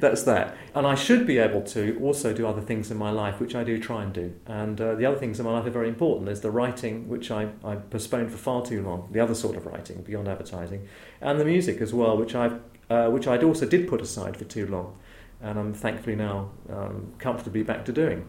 That's 0.00 0.22
that. 0.22 0.56
And 0.74 0.86
I 0.86 0.94
should 0.94 1.26
be 1.26 1.36
able 1.38 1.62
to 1.76 1.98
also 2.02 2.32
do 2.32 2.46
other 2.46 2.62
things 2.62 2.90
in 2.90 2.96
my 2.96 3.10
life, 3.10 3.38
which 3.40 3.54
I 3.54 3.64
do 3.64 3.78
try 3.78 4.02
and 4.02 4.12
do. 4.12 4.32
And 4.46 4.80
uh, 4.80 4.94
the 4.94 5.04
other 5.06 5.18
things 5.18 5.38
in 5.40 5.44
my 5.46 5.52
life 5.52 5.66
are 5.66 5.70
very 5.70 5.88
important. 5.88 6.24
There's 6.26 6.40
the 6.40 6.50
writing, 6.50 7.06
which 7.08 7.30
I, 7.30 7.48
I 7.64 7.76
postponed 7.76 8.30
for 8.32 8.38
far 8.38 8.64
too 8.64 8.82
long. 8.82 9.08
The 9.12 9.20
other 9.20 9.34
sort 9.34 9.56
of 9.56 9.66
writing 9.66 10.02
beyond 10.02 10.26
advertising, 10.28 10.88
and 11.20 11.38
the 11.38 11.44
music 11.44 11.80
as 11.82 11.92
well, 11.92 12.16
which 12.16 12.34
I 12.34 12.58
uh, 12.90 13.08
which 13.08 13.26
I'd 13.26 13.42
also 13.44 13.64
did 13.66 13.88
put 13.88 14.02
aside 14.02 14.36
for 14.36 14.44
too 14.44 14.66
long, 14.66 14.98
and 15.42 15.58
I'm 15.58 15.74
thankfully 15.74 16.16
now 16.16 16.50
um, 16.70 17.12
comfortably 17.18 17.62
back 17.62 17.84
to 17.86 17.92
doing. 17.92 18.28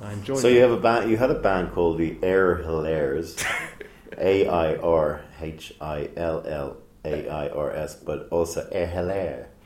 I 0.00 0.12
enjoy. 0.12 0.36
So 0.36 0.48
it. 0.48 0.54
you 0.54 0.60
have 0.60 0.70
a 0.70 0.76
band. 0.76 1.10
You 1.10 1.16
had 1.16 1.30
a 1.30 1.38
band 1.40 1.72
called 1.72 1.98
the 1.98 2.18
Air 2.22 2.56
Hilaires, 2.56 3.36
A 4.18 4.46
I 4.46 4.76
R 4.76 5.22
H 5.40 5.74
I 5.80 6.10
L 6.16 6.44
L 6.46 6.76
A 7.04 7.28
I 7.28 7.48
R 7.48 7.72
S, 7.72 7.94
but 7.96 8.28
also 8.30 8.68
Air 8.72 8.86
Hilaire. 8.86 9.48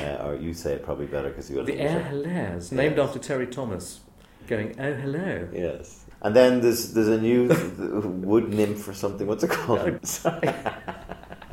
Uh, 0.00 0.28
or 0.28 0.34
you 0.36 0.54
say 0.54 0.72
it 0.72 0.82
probably 0.82 1.04
better 1.04 1.28
because 1.28 1.50
you 1.50 1.62
The 1.62 1.78
Air 1.78 2.02
Hilaires, 2.04 2.72
named 2.72 2.98
after 2.98 3.18
Terry-Thomas, 3.18 4.00
going, 4.46 4.74
oh, 4.80 4.94
hello. 4.94 5.46
Yes. 5.52 6.06
And 6.22 6.34
then 6.34 6.62
there's 6.62 6.94
there's 6.94 7.08
a 7.08 7.20
new 7.20 7.48
wood 8.24 8.48
nymph 8.48 8.88
or 8.88 8.94
something. 8.94 9.26
What's 9.26 9.44
it 9.44 9.50
called? 9.50 10.00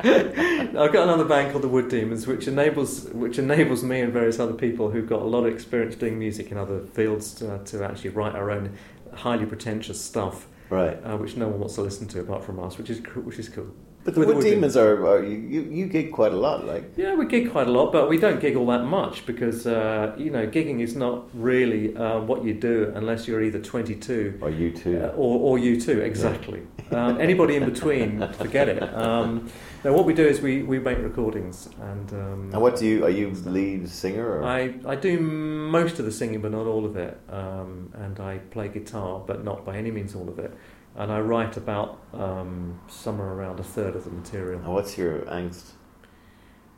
I've 0.04 0.94
got 0.94 1.04
another 1.04 1.26
band 1.26 1.52
called 1.52 1.64
the 1.64 1.68
Wood 1.68 1.90
Demons, 1.90 2.26
which 2.26 2.48
enables 2.48 3.06
which 3.10 3.38
enables 3.38 3.84
me 3.84 4.02
and 4.02 4.12
various 4.12 4.40
other 4.40 4.54
people 4.54 4.90
who've 4.90 5.08
got 5.08 5.22
a 5.22 5.26
lot 5.26 5.46
of 5.46 5.54
experience 5.54 5.96
doing 5.96 6.18
music 6.18 6.52
in 6.52 6.58
other 6.58 6.82
fields 6.82 7.34
to, 7.36 7.62
to 7.66 7.84
actually 7.84 8.10
write 8.10 8.34
our 8.34 8.50
own 8.50 8.76
highly 9.14 9.46
pretentious 9.46 10.04
stuff, 10.04 10.48
right. 10.70 10.98
uh, 11.04 11.18
which 11.18 11.36
no 11.36 11.48
one 11.48 11.60
wants 11.60 11.76
to 11.76 11.82
listen 11.82 12.08
to 12.08 12.22
apart 12.22 12.44
from 12.44 12.60
us, 12.60 12.78
which 12.78 12.90
is 12.90 13.00
which 13.16 13.38
is 13.38 13.50
cool. 13.50 13.68
But 14.04 14.16
the 14.16 14.22
Wood 14.22 14.44
Demons 14.44 14.76
are, 14.76 15.06
are 15.06 15.24
you, 15.24 15.62
you 15.62 15.86
gig 15.86 16.12
quite 16.12 16.34
a 16.34 16.36
lot, 16.38 16.66
like 16.66 16.94
Yeah, 16.98 17.14
we 17.14 17.26
gig 17.26 17.52
quite 17.52 17.68
a 17.68 17.72
lot, 17.72 17.92
but 17.92 18.10
we 18.10 18.18
don't 18.18 18.40
gig 18.40 18.56
all 18.56 18.66
that 18.68 18.84
much 18.84 19.26
because 19.28 19.68
uh, 19.68 20.16
you 20.18 20.32
know 20.32 20.48
gigging 20.48 20.82
is 20.82 20.96
not 20.96 21.30
really 21.34 21.96
uh, 21.96 22.20
what 22.20 22.44
you 22.44 22.54
do 22.54 22.92
unless 22.96 23.28
you're 23.28 23.44
either 23.44 23.60
22 23.60 24.40
or 24.42 24.50
U2. 24.50 25.04
Uh, 25.04 25.08
or, 25.16 25.58
or 25.58 25.58
U2, 25.60 26.02
exactly. 26.02 26.62
Um, 26.92 27.22
anybody 27.22 27.56
in 27.56 27.66
between, 27.66 28.28
forget 28.34 28.68
it. 28.68 28.82
Um, 28.82 29.50
now, 29.84 29.94
what 29.94 30.06
we 30.06 30.14
do 30.14 30.26
is 30.26 30.42
we, 30.42 30.62
we 30.62 30.78
make 30.78 31.00
recordings, 31.00 31.68
and 31.80 32.12
um, 32.14 32.50
and 32.54 32.62
what 32.62 32.78
do 32.78 32.86
you 32.86 33.04
are 33.04 33.10
you 33.10 33.32
the 33.32 33.50
lead 33.50 33.90
singer 33.90 34.28
or 34.28 34.44
I, 34.44 34.76
I 34.86 34.96
do 34.96 35.20
most 35.20 35.98
of 35.98 36.06
the 36.06 36.12
singing, 36.12 36.42
but 36.42 36.52
not 36.52 36.68
all 36.68 36.86
of 36.86 36.98
it. 36.98 37.20
Um, 37.30 37.92
and 37.96 38.20
I 38.20 38.38
play 38.38 38.68
guitar, 38.68 39.24
but 39.26 39.44
not 39.44 39.66
by 39.66 39.78
any 39.78 39.90
means 39.90 40.14
all 40.14 40.30
of 40.30 40.38
it. 40.38 40.54
And 40.96 41.12
I 41.12 41.20
write 41.22 41.56
about 41.58 42.00
um, 42.14 42.80
somewhere 42.88 43.30
around 43.30 43.60
a 43.60 43.64
third 43.64 43.96
of 43.96 44.04
the 44.04 44.12
material. 44.12 44.60
and 44.60 44.74
what's 44.74 44.98
your 44.98 45.20
angst? 45.22 45.72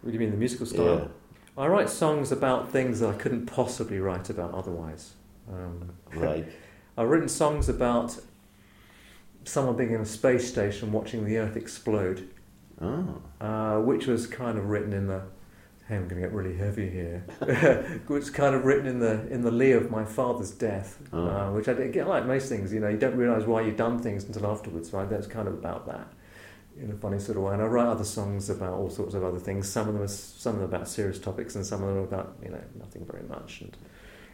What 0.02 0.12
do 0.12 0.13
you 0.13 0.19
mean, 0.19 0.32
the 0.32 0.38
musical 0.38 0.65
style? 0.65 0.86
Yeah, 1.58 1.63
I 1.63 1.67
write 1.67 1.89
songs 1.89 2.32
about 2.32 2.69
things 2.71 2.99
that 2.99 3.10
I 3.10 3.17
couldn't 3.17 3.45
possibly 3.45 3.99
write 3.99 4.30
about 4.30 4.54
otherwise. 4.54 5.13
Um, 5.52 5.93
like 6.15 6.47
I've 6.97 7.08
written 7.08 7.30
songs 7.30 7.69
about 7.69 8.19
someone 9.45 9.76
being 9.76 9.93
in 9.93 10.02
a 10.02 10.06
space 10.06 10.47
station 10.47 10.91
watching 10.91 11.26
the 11.26 11.38
Earth 11.38 11.56
explode, 11.56 12.30
oh 12.82 13.21
uh, 13.41 13.80
which 13.80 14.08
was 14.08 14.28
kind 14.28 14.58
of 14.58 14.69
written 14.69 14.93
in 14.93 15.08
the. 15.08 15.23
Hey, 15.93 15.97
I'm 15.99 16.08
going 16.08 16.19
to 16.23 16.27
get 16.27 16.34
really 16.34 16.58
heavy 16.58 16.89
here. 16.89 17.23
it's 18.10 18.32
kind 18.32 18.56
of 18.56 18.65
written 18.65 18.88
in 18.88 18.97
the 18.97 19.27
in 19.27 19.43
the 19.43 19.51
lee 19.51 19.73
of 19.73 19.91
my 19.91 20.03
father's 20.03 20.49
death, 20.49 20.97
Oh. 21.13 21.27
uh, 21.27 21.51
which 21.51 21.67
I 21.67 21.73
did 21.73 21.93
get 21.93 22.08
like 22.08 22.25
most 22.25 22.49
things. 22.49 22.73
You 22.73 22.79
know, 22.79 22.88
you 22.89 22.97
don't 22.97 23.15
realise 23.15 23.45
why 23.45 23.62
you've 23.62 23.77
done 23.77 23.99
things 23.99 24.23
until 24.23 24.47
afterwards. 24.47 24.91
Right? 24.91 25.08
That's 25.08 25.27
kind 25.27 25.47
of 25.47 25.53
about 25.53 25.86
that. 25.86 26.08
In 26.82 26.89
a 26.89 26.95
funny 26.95 27.19
sort 27.19 27.38
of 27.38 27.43
way, 27.43 27.53
and 27.53 27.62
I 27.62 27.65
write 27.65 27.86
other 27.86 28.03
songs 28.03 28.49
about 28.49 28.73
all 28.73 28.89
sorts 28.89 29.13
of 29.13 29.23
other 29.23 29.38
things. 29.38 29.69
Some 29.69 29.88
of 29.88 29.93
them 29.93 30.01
are 30.01 30.08
some 30.08 30.56
of 30.56 30.62
them 30.62 30.69
about 30.69 30.88
serious 30.88 31.19
topics, 31.19 31.53
and 31.53 31.63
some 31.63 31.84
of 31.84 31.89
them 31.89 31.97
are 31.97 32.08
about 32.08 32.38
you 32.41 32.49
know 32.49 32.63
nothing 32.79 33.06
very 33.06 33.27
much. 33.27 33.62
And 33.62 33.77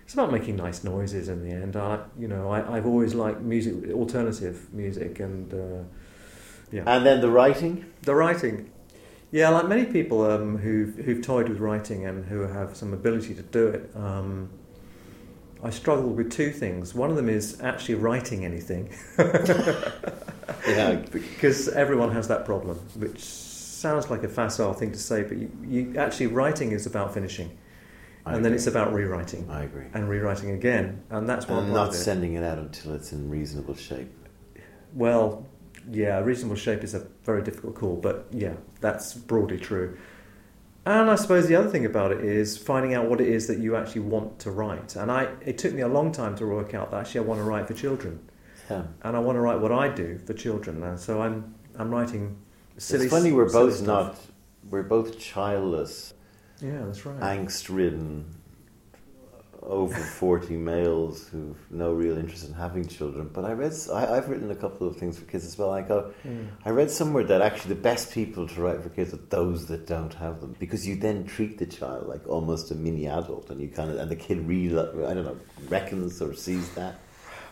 it's 0.06 0.13
about 0.13 0.32
making 0.32 0.56
nice 0.56 0.86
noises 0.86 1.28
in 1.28 1.43
the 1.43 1.52
end. 1.52 1.76
I, 1.76 2.00
you 2.17 2.30
know, 2.30 2.50
I, 2.50 2.78
I've 2.78 2.86
always 2.86 3.13
liked 3.15 3.41
music, 3.41 3.91
alternative 3.91 4.74
music, 4.74 5.19
and 5.19 5.54
uh, 5.54 5.84
yeah. 6.72 6.84
And 6.86 7.06
then 7.06 7.19
the 7.19 7.30
writing. 7.30 7.86
The 8.04 8.15
writing, 8.15 8.72
yeah, 9.32 9.50
like 9.50 9.68
many 9.68 9.86
people 9.86 10.24
um, 10.30 10.58
who've 10.58 10.96
who've 10.96 11.22
toyed 11.22 11.50
with 11.50 11.60
writing 11.60 12.06
and 12.06 12.26
who 12.26 12.42
have 12.42 12.76
some 12.76 12.94
ability 12.94 13.36
to 13.36 13.42
do 13.44 13.68
it. 13.68 13.92
Um, 13.96 14.50
I 15.62 15.70
struggle 15.72 16.10
with 16.10 16.32
two 16.32 16.52
things. 16.52 16.96
One 16.96 17.10
of 17.10 17.18
them 17.18 17.28
is 17.30 17.60
actually 17.62 17.96
writing 17.96 18.46
anything. 18.46 18.94
Yeah. 20.68 20.96
because 21.12 21.70
everyone 21.70 22.12
has 22.12 22.28
that 22.28 22.46
problem, 22.46 22.78
which 22.96 23.20
sounds 23.20 24.10
like 24.10 24.24
a 24.24 24.28
facile 24.28 24.74
thing 24.74 24.92
to 24.92 24.98
say, 25.00 25.24
but 25.24 25.38
you, 25.38 25.52
you 25.65 25.96
actually 25.98 26.28
writing 26.28 26.72
is 26.74 26.86
about 26.86 27.13
finishing, 27.13 27.58
I 28.26 28.36
and 28.36 28.44
then 28.46 28.54
it's 28.54 28.68
about 28.68 28.94
rewriting 28.94 29.50
I 29.50 29.63
agree. 29.63 29.86
and 29.94 30.10
rewriting 30.10 30.52
again, 30.52 31.02
and 31.10 31.28
that's 31.30 31.48
one 31.48 31.65
And 31.65 31.74
not 31.74 31.94
sending 31.96 32.34
it 32.34 32.44
out 32.44 32.58
until 32.58 32.94
it's 32.94 33.12
in 33.13 33.30
reasonable 33.30 33.76
shape. 33.76 34.12
Well, 34.94 35.48
yeah, 35.91 36.19
reasonable 36.19 36.56
shape 36.56 36.84
is 36.84 36.93
a 36.93 37.06
very 37.23 37.41
difficult 37.43 37.75
call, 37.75 37.95
but 37.95 38.28
yeah, 38.32 38.54
that's 38.82 39.13
broadly 39.13 39.58
true. 39.58 39.97
And 40.86 41.10
I 41.10 41.15
suppose 41.15 41.47
the 41.47 41.56
other 41.56 41.69
thing 41.69 41.86
about 41.86 42.12
it 42.12 42.23
is 42.23 42.58
finding 42.58 42.93
out 42.93 43.10
what 43.10 43.21
it 43.21 43.28
is 43.28 43.47
that 43.47 43.60
you 43.60 43.75
actually 43.75 44.02
want 44.02 44.39
to 44.39 44.52
write. 44.52 44.95
And 44.95 45.12
I, 45.12 45.28
it 45.45 45.58
took 45.58 45.73
me 45.73 45.82
a 45.82 45.88
long 45.88 46.12
time 46.12 46.36
to 46.38 46.47
work 46.47 46.73
out 46.73 46.91
that 46.91 47.02
actually 47.02 47.19
I 47.21 47.23
want 47.23 47.39
to 47.39 47.43
write 47.43 47.67
for 47.67 47.73
children, 47.73 48.19
Yeah. 48.69 48.84
and 49.04 49.15
I 49.15 49.19
want 49.19 49.36
to 49.36 49.41
write 49.41 49.60
what 49.60 49.71
I 49.71 49.89
do 49.89 50.17
for 50.25 50.34
children. 50.34 50.82
And 50.84 50.99
so 50.99 51.21
I'm, 51.21 51.54
I'm 51.78 51.91
writing 51.91 52.38
silly. 52.78 53.06
it's 53.06 53.13
funny 53.13 53.32
we're 53.32 53.52
both 53.52 53.75
stuff. 53.75 53.88
not 53.88 54.17
we're 54.69 54.84
both 54.84 55.19
childless, 55.19 56.13
Yeah, 56.62 56.86
that's 56.86 57.06
right. 57.06 57.19
angst-ridden, 57.19 58.25
over 59.70 59.96
forty 59.96 60.58
males 60.58 61.28
who've 61.28 61.58
no 61.70 61.94
real 61.94 62.18
interest 62.18 62.48
in 62.48 62.54
having 62.54 62.88
children. 62.88 63.30
But 63.32 63.46
I 63.46 63.54
read 63.54 63.74
I, 63.94 64.16
have 64.16 64.28
written 64.28 64.52
a 64.52 64.56
couple 64.56 64.88
of 64.88 64.98
things 64.98 65.18
for 65.20 65.26
kids 65.26 65.46
as 65.46 65.58
well. 65.58 65.72
I 65.72 65.82
go. 65.82 66.12
Mm. 66.26 66.48
I 66.66 66.72
read 66.72 66.92
somewhere 66.92 67.24
that 67.26 67.42
actually 67.42 67.76
the 67.76 67.82
best 67.82 68.12
people 68.12 68.48
to 68.48 68.62
write 68.62 68.82
for 68.82 68.90
kids 68.90 69.14
are 69.14 69.18
those 69.30 69.68
that 69.68 69.88
don't 69.88 70.14
have 70.16 70.42
them 70.42 70.56
because 70.60 70.88
you 70.88 70.96
then 70.96 71.26
treat 71.26 71.58
the 71.58 71.66
child 71.66 72.08
like 72.08 72.28
almost 72.28 72.72
a 72.72 72.76
mini 72.76 73.08
adult, 73.08 73.50
and 73.50 73.62
you 73.62 73.70
kind 73.70 73.92
of 73.92 73.98
and 73.98 74.10
the 74.10 74.16
kid 74.16 74.48
really 74.48 74.78
I 74.78 75.14
don't 75.14 75.26
know 75.26 75.38
reckons 75.70 76.22
or 76.22 76.34
sees 76.34 76.70
that. 76.72 77.00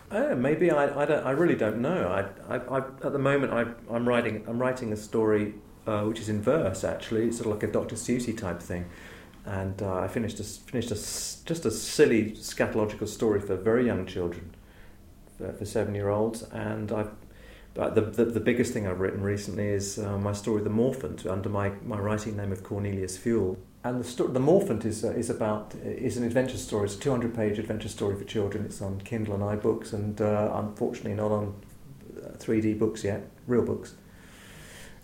Oh, 0.09 0.35
maybe 0.35 0.71
I, 0.71 1.01
I, 1.01 1.05
don't, 1.05 1.25
I 1.25 1.31
really 1.31 1.55
don't 1.55 1.81
know. 1.81 2.07
I, 2.07 2.55
I, 2.55 2.59
I, 2.59 2.77
at 2.77 3.11
the 3.11 3.19
moment, 3.19 3.51
I, 3.51 3.65
I'm 3.93 4.07
writing 4.07 4.43
I'm 4.47 4.57
writing 4.57 4.93
a 4.93 4.97
story 4.97 5.55
uh, 5.87 6.03
which 6.03 6.19
is 6.19 6.29
in 6.29 6.41
verse. 6.41 6.83
Actually, 6.83 7.27
it's 7.27 7.37
sort 7.37 7.47
of 7.47 7.53
like 7.53 7.63
a 7.63 7.71
Dr. 7.71 7.95
Seussy 7.95 8.37
type 8.37 8.61
thing, 8.61 8.85
and 9.47 9.81
uh, 9.81 9.99
I 9.99 10.07
finished 10.09 10.39
a, 10.41 10.43
finished 10.43 10.91
a, 10.91 10.95
just 11.45 11.65
a 11.65 11.71
silly 11.71 12.31
scatological 12.31 13.07
story 13.07 13.39
for 13.39 13.55
very 13.55 13.85
young 13.85 14.05
children, 14.05 14.53
for, 15.37 15.53
for 15.53 15.65
seven 15.65 15.95
year 15.95 16.09
olds. 16.09 16.43
And 16.43 16.91
I've 16.91 17.11
but 17.73 17.95
the, 17.95 18.01
the 18.01 18.25
the 18.25 18.39
biggest 18.39 18.73
thing 18.73 18.87
I've 18.87 18.99
written 18.99 19.21
recently 19.21 19.67
is 19.67 19.99
uh, 19.99 20.17
my 20.17 20.33
story, 20.33 20.63
The 20.63 20.69
Morphant, 20.69 21.25
under 21.25 21.47
my, 21.47 21.71
my 21.85 21.97
writing 21.97 22.35
name 22.35 22.51
of 22.51 22.63
Cornelius 22.63 23.17
Fuel. 23.17 23.57
And 23.83 23.99
the 23.99 24.03
story, 24.03 24.33
The 24.33 24.39
Morphant 24.39 24.83
is 24.83 25.05
uh, 25.05 25.11
is 25.11 25.29
about 25.29 25.75
is 25.75 26.17
an 26.17 26.25
adventure 26.25 26.57
story. 26.57 26.85
It's 26.85 26.95
a 26.95 26.99
200 26.99 27.33
page 27.33 27.57
adventure 27.57 27.87
story 27.89 28.17
for 28.17 28.25
children. 28.25 28.65
It's 28.65 28.81
on 28.81 28.99
Kindle 29.01 29.35
and 29.35 29.43
iBooks, 29.43 29.93
and 29.93 30.19
uh, 30.19 30.51
unfortunately 30.55 31.13
not 31.13 31.31
on 31.31 31.53
uh, 32.17 32.31
3D 32.37 32.77
books 32.77 33.03
yet, 33.03 33.29
real 33.45 33.63
books. 33.63 33.93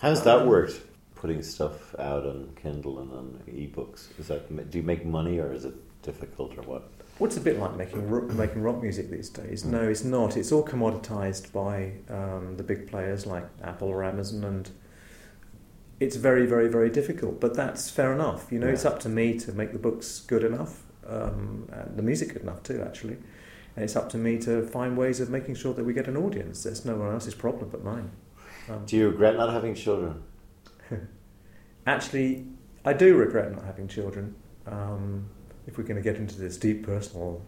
How's 0.01 0.23
that 0.23 0.45
worked? 0.45 0.81
Putting 1.23 1.41
stuff 1.41 1.95
out 1.99 2.25
on 2.25 2.49
Kindle 2.61 2.99
and 2.99 3.09
on 3.13 3.39
ebooks. 3.47 4.07
Is 4.19 4.27
that 4.27 4.69
do 4.69 4.77
you 4.77 4.83
make 4.83 5.05
money 5.05 5.39
or 5.39 5.53
is 5.53 5.63
it 5.63 5.73
difficult 6.01 6.57
or 6.57 6.63
what? 6.63 6.89
What's 7.17 7.37
a 7.37 7.39
bit 7.39 7.57
like 7.57 7.77
making 7.77 8.09
ro- 8.09 8.27
making 8.27 8.61
rock 8.61 8.81
music 8.81 9.09
these 9.09 9.29
days? 9.29 9.63
No, 9.63 9.87
it's 9.87 10.03
not. 10.03 10.35
It's 10.35 10.51
all 10.51 10.65
commoditized 10.65 11.53
by 11.53 11.93
um, 12.09 12.57
the 12.57 12.63
big 12.63 12.89
players 12.89 13.25
like 13.25 13.45
Apple 13.63 13.87
or 13.87 14.03
Amazon, 14.03 14.43
and 14.43 14.69
it's 16.01 16.17
very, 16.17 16.45
very, 16.45 16.67
very 16.67 16.89
difficult. 16.89 17.39
But 17.39 17.53
that's 17.53 17.89
fair 17.89 18.11
enough. 18.11 18.51
You 18.51 18.59
know, 18.59 18.67
it's 18.67 18.83
up 18.83 18.99
to 18.99 19.07
me 19.07 19.39
to 19.39 19.53
make 19.53 19.71
the 19.71 19.79
books 19.79 20.19
good 20.27 20.43
enough, 20.43 20.83
um, 21.07 21.69
and 21.71 21.95
the 21.95 22.03
music 22.03 22.33
good 22.33 22.41
enough 22.41 22.63
too, 22.63 22.83
actually. 22.85 23.15
And 23.77 23.85
it's 23.85 23.95
up 23.95 24.09
to 24.09 24.17
me 24.17 24.39
to 24.39 24.67
find 24.67 24.97
ways 24.97 25.21
of 25.21 25.29
making 25.29 25.55
sure 25.55 25.73
that 25.73 25.85
we 25.85 25.93
get 25.93 26.09
an 26.09 26.17
audience. 26.17 26.63
That's 26.63 26.83
no 26.83 26.97
one 26.97 27.13
else's 27.13 27.33
problem 27.33 27.69
but 27.69 27.81
mine. 27.81 28.11
Um, 28.69 28.83
Do 28.85 28.97
you 28.97 29.07
regret 29.07 29.37
not 29.37 29.53
having 29.53 29.73
children? 29.73 30.21
Actually, 31.87 32.45
I 32.85 32.93
do 32.93 33.15
regret 33.15 33.51
not 33.51 33.65
having 33.65 33.87
children. 33.87 34.35
Um, 34.65 35.29
if 35.67 35.77
we're 35.77 35.83
going 35.83 36.01
to 36.01 36.01
get 36.01 36.17
into 36.17 36.39
this 36.39 36.57
deep 36.57 36.85
personal 36.85 37.41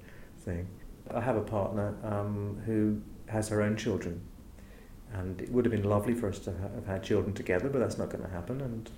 thing, 0.44 0.68
I 1.14 1.22
have 1.22 1.36
a 1.36 1.42
partner 1.42 1.96
um, 2.04 2.62
who 2.66 3.02
has 3.28 3.50
her 3.50 3.62
own 3.62 3.76
children, 3.78 4.22
and 5.14 5.42
it 5.42 5.52
would 5.52 5.66
have 5.66 5.72
been 5.72 5.84
lovely 5.84 6.14
for 6.14 6.30
us 6.30 6.40
to 6.40 6.52
have 6.52 6.86
had 6.86 7.04
children 7.04 7.34
together, 7.34 7.70
but 7.70 7.80
that's 7.80 7.98
not 7.98 8.10
going 8.10 8.24
to 8.24 8.30
happen. 8.30 8.62
And 8.62 8.90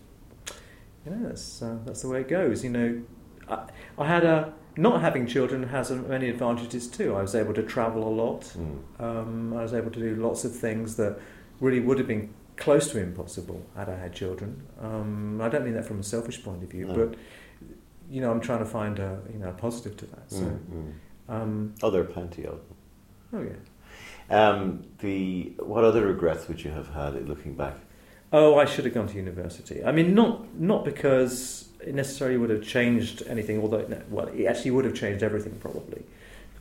you 1.06 1.12
know, 1.12 1.28
that's 1.28 1.62
uh, 1.62 1.78
that's 1.86 2.02
the 2.02 2.10
way 2.10 2.22
it 2.22 2.28
goes. 2.28 2.64
You 2.64 2.70
know, 2.70 3.02
I, 3.50 3.70
I 3.98 4.08
had 4.08 4.24
a 4.24 4.54
not 4.78 5.02
having 5.02 5.26
children 5.26 5.64
has 5.64 5.90
many 5.92 6.30
advantages 6.30 6.88
too. 6.88 7.16
I 7.16 7.22
was 7.22 7.34
able 7.36 7.54
to 7.56 7.64
travel 7.64 8.08
a 8.08 8.14
lot. 8.14 8.42
Mm. 8.42 9.02
Um, 9.02 9.54
I 9.54 9.64
was 9.64 9.74
able 9.74 9.92
to 9.92 10.00
do 10.00 10.16
lots 10.16 10.46
of 10.46 10.56
things 10.56 10.96
that 10.98 11.20
really 11.60 11.80
would 11.80 11.98
have 11.98 12.08
been 12.08 12.34
close 12.58 12.92
to 12.92 13.00
impossible 13.00 13.62
had 13.76 13.88
I 13.90 13.96
had 13.98 14.14
children. 14.14 14.64
Um, 14.82 15.40
I 15.42 15.50
don't 15.50 15.64
mean 15.64 15.74
that 15.76 15.86
from 15.86 16.00
a 16.00 16.04
selfish 16.04 16.44
point 16.44 16.64
of 16.64 16.70
view, 16.70 16.86
No. 16.88 16.94
but 16.96 17.16
you 18.10 18.22
know, 18.22 18.32
I'm 18.32 18.42
trying 18.42 18.60
to 18.60 18.66
find 18.66 19.00
a 19.00 19.20
you 19.32 19.40
know 19.40 19.50
a 19.50 19.54
positive 19.54 19.96
to 19.98 20.06
that. 20.08 20.30
So, 20.32 20.42
Mm, 20.44 20.60
mm. 20.74 20.92
um, 21.30 21.74
Oh, 21.84 21.90
there 21.90 22.02
are 22.02 22.06
plenty 22.06 22.46
of 22.46 22.60
them. 22.68 22.78
oh 23.34 23.42
yeah. 23.42 23.60
Um, 24.30 24.84
the 25.00 25.54
what 25.60 25.84
other 25.86 26.06
regrets 26.06 26.48
would 26.50 26.62
you 26.64 26.72
have 26.72 26.90
had 26.90 27.28
looking 27.30 27.54
back? 27.56 27.76
Oh, 28.34 28.58
I 28.58 28.66
should 28.66 28.84
have 28.86 28.94
gone 28.94 29.08
to 29.08 29.16
university. 29.16 29.84
I 29.86 29.92
mean, 29.94 30.14
not 30.14 30.54
not 30.60 30.84
because 30.84 31.70
it 31.86 31.94
necessarily 31.96 32.38
would 32.38 32.50
have 32.50 32.64
changed 32.64 33.24
anything, 33.28 33.62
although 33.62 33.86
well, 34.10 34.28
it 34.28 34.46
actually 34.46 34.72
would 34.72 34.84
have 34.86 34.96
changed 34.96 35.24
everything 35.24 35.54
probably. 35.60 36.04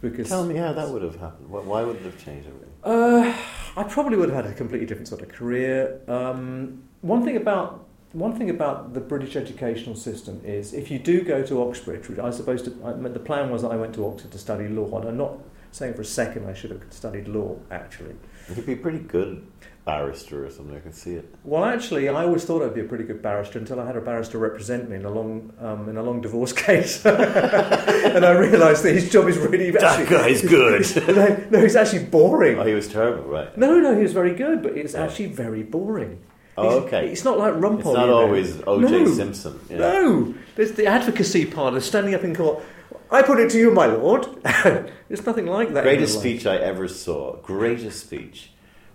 Because 0.00 0.28
Tell 0.28 0.44
me 0.44 0.56
how 0.56 0.72
that 0.74 0.90
would 0.90 1.02
have 1.02 1.16
happened. 1.18 1.48
Why- 1.48 1.62
Why 1.62 1.82
would 1.82 1.96
it 1.96 2.02
have 2.02 2.22
changed 2.22 2.46
everything? 2.46 2.65
Uh, 2.86 3.34
I 3.76 3.82
probably 3.82 4.16
would 4.16 4.30
have 4.30 4.44
had 4.44 4.52
a 4.52 4.54
completely 4.54 4.86
different 4.86 5.08
sort 5.08 5.20
of 5.20 5.28
career. 5.28 6.00
Um, 6.06 6.84
one 7.00 7.24
thing 7.24 7.36
about 7.36 7.85
one 8.16 8.34
thing 8.38 8.48
about 8.48 8.94
the 8.94 9.00
British 9.00 9.36
educational 9.36 9.94
system 9.94 10.40
is 10.44 10.72
if 10.72 10.90
you 10.90 10.98
do 10.98 11.22
go 11.22 11.42
to 11.42 11.62
Oxbridge, 11.62 12.08
which 12.08 12.18
I 12.18 12.24
was 12.24 12.36
supposed 12.36 12.64
to, 12.64 12.74
I, 12.84 12.94
mean, 12.94 13.12
the 13.12 13.18
plan 13.20 13.50
was 13.50 13.60
that 13.62 13.70
I 13.70 13.76
went 13.76 13.94
to 13.96 14.06
Oxford 14.06 14.30
to 14.32 14.38
study 14.38 14.68
law, 14.68 14.98
and 14.98 15.08
I'm 15.08 15.16
not 15.18 15.34
saying 15.72 15.92
for 15.94 16.00
a 16.00 16.04
second 16.06 16.48
I 16.48 16.54
should 16.54 16.70
have 16.70 16.80
studied 16.90 17.28
law 17.28 17.56
actually. 17.70 18.14
You'd 18.54 18.64
be 18.64 18.72
a 18.72 18.76
pretty 18.76 19.00
good 19.00 19.46
barrister 19.84 20.46
or 20.46 20.50
something. 20.50 20.74
I 20.74 20.80
can 20.80 20.92
see 20.94 21.14
it. 21.14 21.34
Well, 21.44 21.64
actually, 21.64 22.08
I 22.08 22.24
always 22.24 22.44
thought 22.44 22.62
I'd 22.62 22.74
be 22.74 22.80
a 22.80 22.84
pretty 22.84 23.04
good 23.04 23.20
barrister 23.20 23.58
until 23.58 23.80
I 23.80 23.86
had 23.86 23.96
a 23.96 24.00
barrister 24.00 24.38
represent 24.38 24.88
me 24.88 24.96
in 24.96 25.04
a 25.04 25.10
long 25.10 25.52
um, 25.60 25.88
in 25.90 25.96
a 25.98 26.02
long 26.02 26.22
divorce 26.22 26.52
case, 26.66 27.04
and 27.04 28.24
I 28.24 28.30
realised 28.32 28.82
that 28.84 28.94
his 28.94 29.10
job 29.10 29.28
is 29.28 29.36
really 29.36 29.70
That 29.72 29.82
actually, 29.82 30.16
guy's 30.16 30.40
good. 30.42 31.06
no, 31.16 31.44
no, 31.50 31.60
he's 31.60 31.76
actually 31.76 32.04
boring. 32.06 32.58
Oh, 32.58 32.64
he 32.64 32.72
was 32.72 32.88
terrible, 32.88 33.24
right? 33.28 33.54
No, 33.58 33.78
no, 33.78 33.94
he 33.94 34.02
was 34.02 34.12
very 34.14 34.34
good, 34.34 34.62
but 34.62 34.72
it's 34.78 34.94
Yeah. 34.94 35.04
actually 35.04 35.26
very 35.26 35.62
boring. 35.62 36.20
Oh, 36.58 36.80
okay. 36.80 37.08
It's 37.10 37.24
not 37.24 37.38
like 37.38 37.54
Rumpole. 37.54 37.78
It's 37.78 37.84
not 37.84 38.08
always 38.08 38.62
O.J. 38.66 38.90
No. 38.90 39.06
Simpson. 39.06 39.60
Yeah. 39.68 39.76
No, 39.78 40.34
there's 40.54 40.72
the 40.72 40.86
advocacy 40.86 41.44
part 41.46 41.74
of 41.74 41.84
standing 41.84 42.14
up 42.14 42.24
in 42.24 42.34
court. 42.34 42.62
I 43.10 43.22
put 43.22 43.38
it 43.38 43.50
to 43.50 43.58
you, 43.58 43.70
my 43.70 43.86
lord. 43.86 44.26
There's 44.42 45.24
nothing 45.24 45.46
like 45.46 45.72
that. 45.74 45.84
Greatest 45.84 46.18
speech 46.18 46.44
I 46.44 46.56
ever 46.56 46.88
saw. 46.88 47.36
Greatest 47.36 48.00
speech 48.00 48.50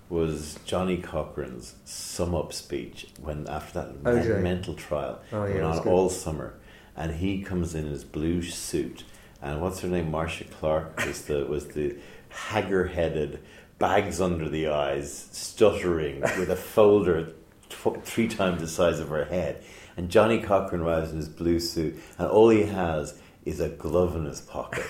was 0.10 0.60
Johnnie 0.66 0.98
Cochran's 0.98 1.76
sum 1.86 2.36
up 2.36 2.52
speech 2.52 3.08
when 3.22 3.48
after 3.48 3.80
that 3.80 4.42
mental 4.42 4.74
trial 4.74 5.22
Oh, 5.32 5.46
yeah, 5.46 5.54
went 5.54 5.64
on 5.64 5.88
all 5.88 6.10
summer, 6.10 6.56
and 6.98 7.14
he 7.16 7.42
comes 7.42 7.74
in 7.74 7.88
his 7.88 8.04
blue 8.04 8.42
suit, 8.42 9.06
and 9.42 9.62
what's 9.62 9.80
her 9.80 9.88
name? 9.88 10.12
Marcia 10.12 10.44
Clark 10.44 11.06
was 11.06 11.22
the 11.24 11.46
was 11.46 11.68
the 11.70 11.96
hagger 12.28 12.88
headed, 12.88 13.40
bags 13.80 14.20
under 14.20 14.50
the 14.50 14.68
eyes, 14.68 15.30
stuttering 15.32 16.20
with 16.22 16.50
a 16.50 16.58
folder 16.58 17.34
tw- 17.72 18.04
three 18.04 18.28
times 18.28 18.62
the 18.62 18.68
size 18.68 19.00
of 19.00 19.10
her 19.10 19.26
head, 19.26 19.64
and 19.98 20.10
Johnnie 20.10 20.42
Cochran 20.42 20.82
arrives 20.82 21.12
in 21.12 21.18
his 21.18 21.30
blue 21.30 21.60
suit, 21.60 21.96
and 22.18 22.28
all 22.28 22.50
he 22.50 22.64
has 22.64 23.20
is 23.46 23.60
a 23.60 23.70
glove 23.70 24.16
in 24.16 24.26
his 24.26 24.42
pocket 24.42 24.86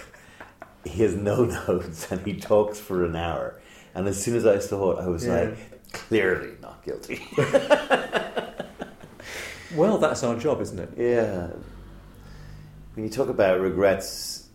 he 0.83 1.03
has 1.03 1.15
no 1.15 1.45
notes 1.67 2.11
and 2.11 2.25
he 2.25 2.33
talks 2.39 2.79
for 2.79 3.05
an 3.05 3.15
hour. 3.15 3.61
And 3.93 4.07
as 4.07 4.19
soon 4.19 4.35
as 4.35 4.47
I 4.47 4.57
saw 4.57 4.93
it, 4.93 5.03
I 5.03 5.07
was 5.07 5.23
Yeah. 5.23 5.41
like, 5.51 5.91
clearly 5.91 6.53
not 6.59 6.83
guilty. 6.83 7.21
Well, 9.75 9.99
that's 9.99 10.23
our 10.23 10.35
job, 10.35 10.59
isn't 10.61 10.79
it? 10.79 10.89
yeah. 10.97 11.47
When 12.93 13.05
you 13.05 13.09
talk 13.09 13.29
about 13.29 13.61
regrets, 13.61 14.49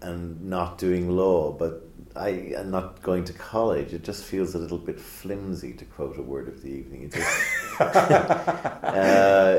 and 0.00 0.42
not 0.48 0.78
doing 0.78 1.10
law, 1.10 1.52
but 1.52 1.83
I 2.16 2.28
am 2.56 2.70
not 2.70 3.02
going 3.02 3.24
to 3.24 3.32
college. 3.32 3.92
It 3.92 4.04
just 4.04 4.24
feels 4.24 4.54
a 4.54 4.58
little 4.58 4.78
bit 4.78 5.00
flimsy, 5.00 5.72
to 5.74 5.84
quote 5.84 6.16
a 6.16 6.22
word 6.22 6.46
of 6.48 6.62
the 6.62 6.68
evening. 6.68 7.02
It 7.04 7.12
just, 7.12 7.80
uh, 7.80 7.84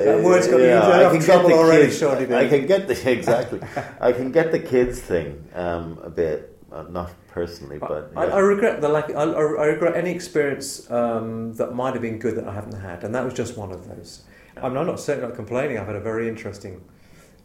That 0.05 0.21
word's 0.23 0.47
got 0.47 0.57
you 0.57 0.65
yeah, 0.65 0.77
into 0.77 0.87
I 0.87 0.99
enough 0.99 1.11
can 1.11 1.19
get 1.19 1.25
trouble 1.25 1.49
the 1.49 1.55
already, 1.55 1.85
kids- 1.87 1.97
Shorty, 1.99 2.33
I 2.33 2.47
can 2.47 2.65
get 2.65 2.87
the 2.87 3.11
exactly. 3.11 3.59
I 3.99 4.11
can 4.13 4.31
get 4.31 4.51
the 4.51 4.59
kids 4.59 5.01
thing 5.01 5.47
um, 5.53 5.99
a 6.01 6.09
bit, 6.09 6.57
uh, 6.71 6.83
not 6.83 7.11
personally, 7.27 7.77
but 7.77 8.11
I, 8.15 8.27
yeah. 8.27 8.35
I 8.35 8.39
regret 8.39 8.79
the 8.81 8.87
lack. 8.89 9.09
I, 9.09 9.23
I 9.23 9.41
I 9.41 9.65
regret 9.65 9.95
any 9.95 10.11
experience 10.11 10.89
um, 10.89 11.53
that 11.55 11.73
might 11.75 11.93
have 11.93 12.01
been 12.01 12.19
good 12.19 12.35
that 12.37 12.47
I 12.47 12.53
haven't 12.53 12.79
had, 12.79 13.03
and 13.03 13.13
that 13.15 13.25
was 13.25 13.33
just 13.33 13.57
one 13.57 13.71
of 13.71 13.87
those. 13.87 14.23
I'm 14.57 14.73
not, 14.73 14.81
I'm 14.81 14.87
not 14.87 14.99
certainly 15.01 15.27
not 15.27 15.35
complaining. 15.35 15.77
I've 15.77 15.87
had 15.87 15.97
a 15.97 16.01
very 16.01 16.29
interesting, 16.29 16.81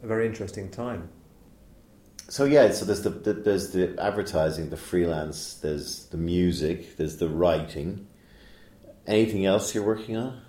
a 0.04 0.06
very 0.06 0.26
interesting 0.26 0.70
time. 0.70 1.08
So 2.30 2.44
yeah, 2.44 2.70
so 2.70 2.84
there's 2.84 3.02
the, 3.02 3.10
the 3.10 3.32
there's 3.32 3.72
the 3.72 4.00
advertising, 4.00 4.70
the 4.70 4.76
freelance, 4.76 5.54
there's 5.54 6.06
the 6.06 6.16
music, 6.16 6.96
there's 6.96 7.16
the 7.16 7.28
writing. 7.28 8.06
Anything 9.04 9.46
else 9.46 9.74
you're 9.74 9.84
working 9.84 10.16
on? 10.16 10.40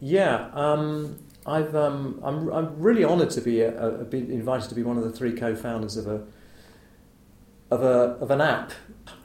Yeah, 0.00 0.48
um, 0.54 1.18
I've 1.44 1.74
um, 1.74 2.20
I'm 2.22 2.48
I'm 2.52 2.80
really 2.80 3.04
honoured 3.04 3.30
to 3.30 3.40
be 3.40 3.62
a, 3.62 3.76
a, 3.76 4.04
been 4.04 4.30
invited 4.30 4.68
to 4.68 4.76
be 4.76 4.84
one 4.84 4.96
of 4.96 5.02
the 5.02 5.10
three 5.10 5.32
co-founders 5.32 5.96
of 5.96 6.06
a 6.06 6.24
of 7.72 7.82
a 7.82 8.16
of 8.22 8.30
an 8.30 8.40
app. 8.40 8.70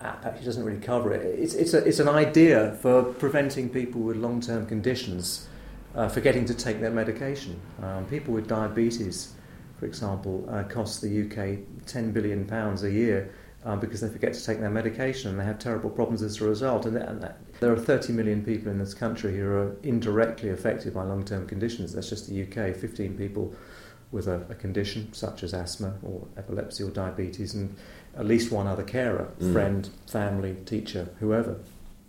App 0.02 0.26
actually 0.26 0.46
doesn't 0.46 0.64
really 0.64 0.80
cover 0.80 1.14
it. 1.14 1.40
It's 1.40 1.54
it's 1.54 1.76
a, 1.76 1.86
it's 1.86 2.00
an 2.00 2.10
idea 2.10 2.76
for 2.82 3.04
preventing 3.04 3.70
people 3.70 4.02
with 4.02 4.18
long 4.18 4.42
term 4.42 4.66
conditions 4.66 5.48
uh, 5.94 6.10
forgetting 6.10 6.46
to 6.46 6.56
take 6.56 6.82
their 6.82 6.90
medication. 6.90 7.62
Um, 7.84 8.06
people 8.06 8.34
with 8.34 8.48
diabetes, 8.48 9.34
for 9.80 9.86
example, 9.86 10.48
uh, 10.52 10.64
cost 10.64 11.02
the 11.02 11.22
UK 11.24 11.60
ten 11.86 12.12
billion 12.12 12.46
pounds 12.46 12.84
a 12.84 12.92
year. 12.92 13.32
Um, 13.66 13.82
because 13.82 14.00
they 14.00 14.08
forget 14.08 14.34
to 14.34 14.46
take 14.46 14.62
their 14.62 14.70
medication 14.70 15.30
and 15.32 15.38
they 15.40 15.44
have 15.44 15.60
terrible 15.60 15.90
problems 15.90 16.22
as 16.22 16.40
a 16.40 16.46
result. 16.48 16.86
And, 16.86 16.96
that, 16.96 17.10
and 17.10 17.22
that, 17.22 17.40
there 17.60 17.74
are 17.74 17.78
30 17.78 18.14
million 18.14 18.42
people 18.46 18.72
in 18.72 18.78
this 18.78 18.94
country 18.94 19.36
who 19.36 19.46
are 19.46 19.76
indirectly 19.84 20.52
affected 20.52 20.94
by 20.94 21.04
long 21.04 21.26
term 21.26 21.46
conditions. 21.48 21.92
That's 21.92 22.08
just 22.08 22.30
the 22.30 22.44
UK. 22.44 22.74
15 22.78 23.18
people 23.18 23.54
with 24.12 24.28
a, 24.28 24.46
a 24.50 24.56
condition 24.56 25.12
such 25.12 25.44
as 25.44 25.54
asthma 25.54 25.96
or 26.02 26.26
epilepsy 26.38 26.84
or 26.84 26.92
diabetes, 26.92 27.56
and 27.56 27.76
at 28.16 28.26
least 28.26 28.52
one 28.54 28.68
other 28.68 28.84
carer, 28.84 29.32
Mm. 29.42 29.52
friend, 29.52 29.90
family, 30.08 30.56
teacher, 30.66 31.10
whoever. 31.20 31.58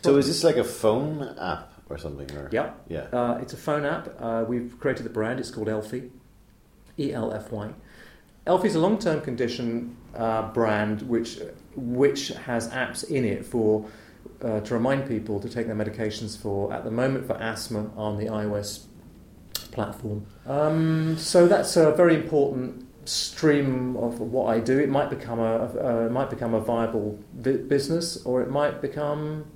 So 0.02 0.16
is 0.16 0.28
this 0.28 0.44
like 0.44 0.58
a 0.58 0.64
phone 0.64 1.34
app 1.40 1.72
or 1.88 1.98
something? 1.98 2.30
Or 2.36 2.48
Yeah. 2.52 2.70
yeah. 2.88 3.06
Uh, 3.12 3.38
it's 3.42 3.54
a 3.54 3.56
phone 3.56 3.84
app. 3.84 4.14
Uh, 4.20 4.44
we've 4.46 4.78
created 4.78 5.02
the 5.04 5.10
brand. 5.10 5.40
It's 5.40 5.50
called 5.50 5.66
Elfy, 5.66 6.10
E 6.98 7.12
L 7.12 7.32
F 7.32 7.52
Y. 7.52 7.72
Elfy's 8.46 8.74
a 8.74 8.80
long-term 8.80 9.20
condition 9.20 9.96
uh, 10.14 10.50
brand 10.52 11.02
which 11.02 11.38
which 11.76 12.28
has 12.28 12.68
apps 12.70 13.04
in 13.08 13.24
it 13.24 13.44
for 13.44 13.86
uh, 14.42 14.60
to 14.60 14.74
remind 14.74 15.06
people 15.06 15.38
to 15.40 15.48
take 15.48 15.66
their 15.66 15.76
medications 15.76 16.40
for 16.40 16.72
at 16.72 16.84
the 16.84 16.90
moment 16.90 17.26
for 17.26 17.34
asthma 17.34 17.90
on 17.96 18.16
the 18.16 18.26
iOS 18.26 18.86
platform. 19.70 20.26
Um, 20.46 21.16
so 21.18 21.46
that's 21.46 21.76
a 21.76 21.92
very 21.92 22.14
important 22.14 22.86
stream 23.04 23.96
of 23.96 24.20
what 24.20 24.46
I 24.46 24.60
do. 24.60 24.78
It 24.78 24.88
might 24.88 25.10
become 25.10 25.38
a, 25.38 26.06
it 26.06 26.12
might 26.12 26.30
become 26.30 26.54
a 26.54 26.60
viable 26.60 27.18
vi- 27.34 27.56
business, 27.56 28.24
or 28.24 28.42
it 28.42 28.50
might 28.50 28.80
become 28.80 29.46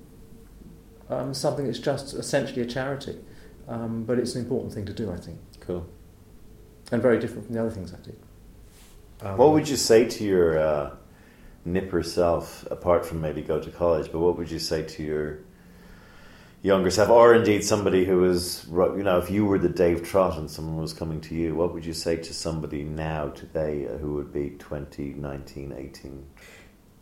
um, 1.09 1.33
something 1.33 1.65
that's 1.65 1.79
just 1.79 2.13
essentially 2.13 2.61
a 2.61 2.65
charity. 2.65 3.19
Um, 3.67 4.03
but 4.03 4.19
it's 4.19 4.35
an 4.35 4.41
important 4.41 4.73
thing 4.73 4.85
to 4.85 4.93
do, 4.93 5.11
I 5.11 5.17
think, 5.17 5.39
Cool. 5.61 5.87
And 6.93 7.01
very 7.01 7.19
different 7.19 7.45
from 7.45 7.55
the 7.55 7.61
other 7.61 7.71
things 7.71 7.91
I 7.91 7.97
do. 7.97 8.15
Um, 9.27 9.37
What 9.37 9.51
would 9.51 9.67
you 9.67 9.77
say 9.77 10.05
to 10.05 10.23
your 10.23 10.59
uh, 10.59 10.91
nipper 11.65 12.03
self, 12.03 12.65
apart 12.69 13.03
from 13.05 13.19
maybe 13.19 13.41
go 13.41 13.59
to 13.59 13.71
college? 13.71 14.11
But 14.11 14.19
what 14.19 14.37
would 14.37 14.51
you 14.51 14.59
say 14.59 14.83
to 14.83 15.03
your 15.03 15.39
younger 16.61 16.91
self, 16.91 17.09
or 17.09 17.33
indeed 17.33 17.63
somebody 17.63 18.05
who 18.05 18.17
was, 18.17 18.65
you 18.69 19.03
know, 19.03 19.17
if 19.17 19.29
you 19.31 19.43
were 19.43 19.57
the 19.57 19.69
Dave 19.69 20.03
Trott 20.03 20.37
and 20.37 20.49
someone 20.49 20.77
was 20.77 20.93
coming 20.93 21.19
to 21.21 21.35
you, 21.35 21.55
what 21.55 21.73
would 21.73 21.83
you 21.83 21.93
say 21.93 22.15
to 22.15 22.33
somebody 22.33 22.83
now 22.83 23.29
today 23.29 23.87
who 23.99 24.13
would 24.13 24.31
be 24.31 24.51
20, 24.51 25.15
19, 25.15 25.73
18? 25.75 26.25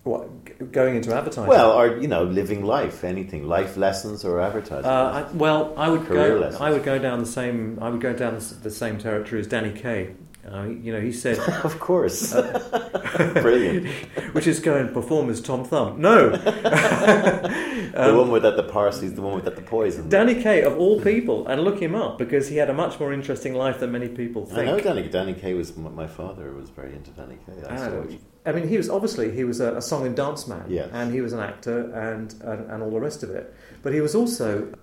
What, 0.03 0.71
going 0.71 0.95
into 0.95 1.13
advertising? 1.13 1.47
Well, 1.47 1.71
or 1.73 1.97
you 1.97 2.07
know, 2.07 2.23
living 2.23 2.63
life, 2.65 3.03
anything, 3.03 3.47
life 3.47 3.77
lessons 3.77 4.25
or 4.25 4.39
advertising. 4.41 4.85
Uh, 4.89 5.27
I, 5.29 5.31
well, 5.33 5.73
I 5.77 5.89
would 5.89 6.05
Career 6.05 6.35
go. 6.35 6.39
lessons. 6.41 6.61
I 6.61 6.71
would 6.71 6.83
go 6.83 6.97
down 6.97 7.19
the 7.19 7.25
same. 7.27 7.77
I 7.81 7.89
would 7.89 8.01
go 8.01 8.13
down 8.13 8.35
the, 8.39 8.55
the 8.63 8.71
same 8.71 8.97
territory 8.97 9.39
as 9.41 9.47
Danny 9.47 9.71
Kaye. 9.71 10.15
Uh, 10.51 10.63
you 10.63 10.91
know, 10.91 10.99
he 10.99 11.11
said, 11.11 11.37
of 11.63 11.79
course, 11.79 12.33
brilliant. 13.33 13.85
which 14.33 14.47
is 14.47 14.59
go 14.59 14.75
and 14.75 14.91
perform 14.91 15.29
as 15.29 15.39
Tom 15.39 15.63
Thumb. 15.63 16.01
No, 16.01 16.29
the 16.31 18.13
one 18.15 18.31
without 18.31 18.55
the 18.55 18.63
parsley's 18.63 19.13
the 19.13 19.21
one 19.21 19.35
without 19.35 19.55
the 19.55 19.61
poison. 19.61 20.09
Danny 20.09 20.41
Kaye 20.41 20.63
of 20.63 20.77
all 20.79 20.99
people, 21.01 21.47
and 21.47 21.63
look 21.63 21.79
him 21.79 21.93
up 21.95 22.17
because 22.17 22.47
he 22.47 22.57
had 22.57 22.69
a 22.71 22.73
much 22.73 22.99
more 22.99 23.13
interesting 23.13 23.53
life 23.53 23.79
than 23.79 23.91
many 23.91 24.07
people 24.07 24.45
think. 24.45 24.59
I 24.59 24.65
know 24.65 24.79
Danny. 24.79 25.07
Danny 25.09 25.33
Kaye 25.33 25.53
was 25.53 25.75
my 25.77 26.07
father 26.07 26.51
was 26.53 26.69
very 26.71 26.93
into 26.93 27.11
Danny 27.11 27.37
Kaye. 27.45 27.63
I 27.69 27.73
Ah, 27.75 27.77
saw- 27.77 28.03
I 28.45 28.51
mean, 28.53 28.67
he 28.67 28.77
was 28.77 28.89
obviously 28.89 29.31
he 29.31 29.43
was 29.43 29.59
a, 29.59 29.75
a 29.77 29.81
song 29.81 30.05
and 30.05 30.15
dance 30.15 30.47
man, 30.47 30.65
Yes. 30.67 30.89
and 30.93 31.13
he 31.13 31.21
was 31.21 31.33
an 31.33 31.39
actor 31.39 31.91
and, 31.93 32.33
and 32.41 32.71
and 32.71 32.83
all 32.83 32.89
the 32.91 32.99
rest 32.99 33.21
of 33.23 33.29
it. 33.29 33.53
But 33.83 33.93
he 33.93 34.01
was 34.01 34.15
also 34.15 34.73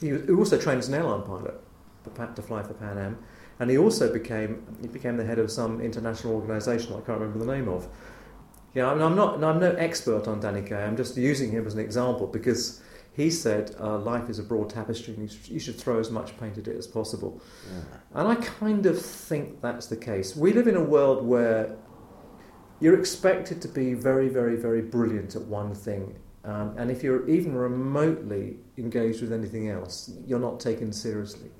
he, 0.00 0.12
was, 0.12 0.22
he 0.24 0.32
also 0.32 0.58
trained 0.58 0.78
as 0.78 0.88
an 0.88 0.94
airline 0.94 1.22
pilot 1.22 1.54
to 2.36 2.42
fly 2.42 2.62
for 2.62 2.74
Pan 2.74 2.98
Am, 2.98 3.18
and 3.60 3.70
he 3.70 3.76
also 3.78 4.12
became 4.12 4.64
he 4.80 4.88
became 4.88 5.16
the 5.16 5.24
head 5.24 5.38
of 5.38 5.50
some 5.50 5.80
international 5.80 6.34
organisation 6.34 6.92
I 6.92 7.00
can't 7.00 7.20
remember 7.20 7.44
the 7.44 7.52
name 7.52 7.68
of. 7.68 7.88
Yeah, 8.74 8.90
I 8.90 8.94
mean, 8.94 9.02
I'm 9.02 9.16
not 9.16 9.42
I'm 9.42 9.60
no 9.60 9.72
expert 9.72 10.26
on 10.28 10.40
Danny 10.40 10.62
Kaye. 10.62 10.84
I'm 10.84 10.96
just 10.96 11.16
using 11.16 11.50
him 11.50 11.66
as 11.66 11.74
an 11.74 11.80
example 11.80 12.26
because 12.26 12.80
he 13.14 13.30
said 13.30 13.74
uh, 13.80 13.98
life 13.98 14.28
is 14.28 14.38
a 14.38 14.42
broad 14.42 14.68
tapestry 14.68 15.14
and 15.14 15.22
you 15.22 15.28
should, 15.28 15.48
you 15.48 15.58
should 15.58 15.76
throw 15.76 15.98
as 15.98 16.10
much 16.10 16.38
paint 16.38 16.58
at 16.58 16.68
it 16.68 16.76
as 16.76 16.86
possible. 16.86 17.40
Yeah. 17.72 17.80
And 18.20 18.28
I 18.28 18.34
kind 18.34 18.84
of 18.84 19.00
think 19.00 19.62
that's 19.62 19.86
the 19.86 19.96
case. 19.96 20.36
We 20.36 20.52
live 20.52 20.68
in 20.68 20.76
a 20.76 20.82
world 20.82 21.26
where 21.26 21.74
you're 22.80 22.98
expected 22.98 23.62
to 23.62 23.68
be 23.68 23.94
very, 23.94 24.28
very, 24.28 24.56
very 24.56 24.82
brilliant 24.82 25.34
at 25.36 25.42
one 25.42 25.74
thing. 25.74 26.14
Um, 26.44 26.74
and 26.78 26.90
if 26.90 27.02
you're 27.02 27.28
even 27.28 27.54
remotely 27.56 28.56
engaged 28.78 29.20
with 29.20 29.32
anything 29.32 29.68
else, 29.68 30.10
you're 30.26 30.38
not 30.38 30.60
taken 30.60 30.92
seriously. 30.92 31.50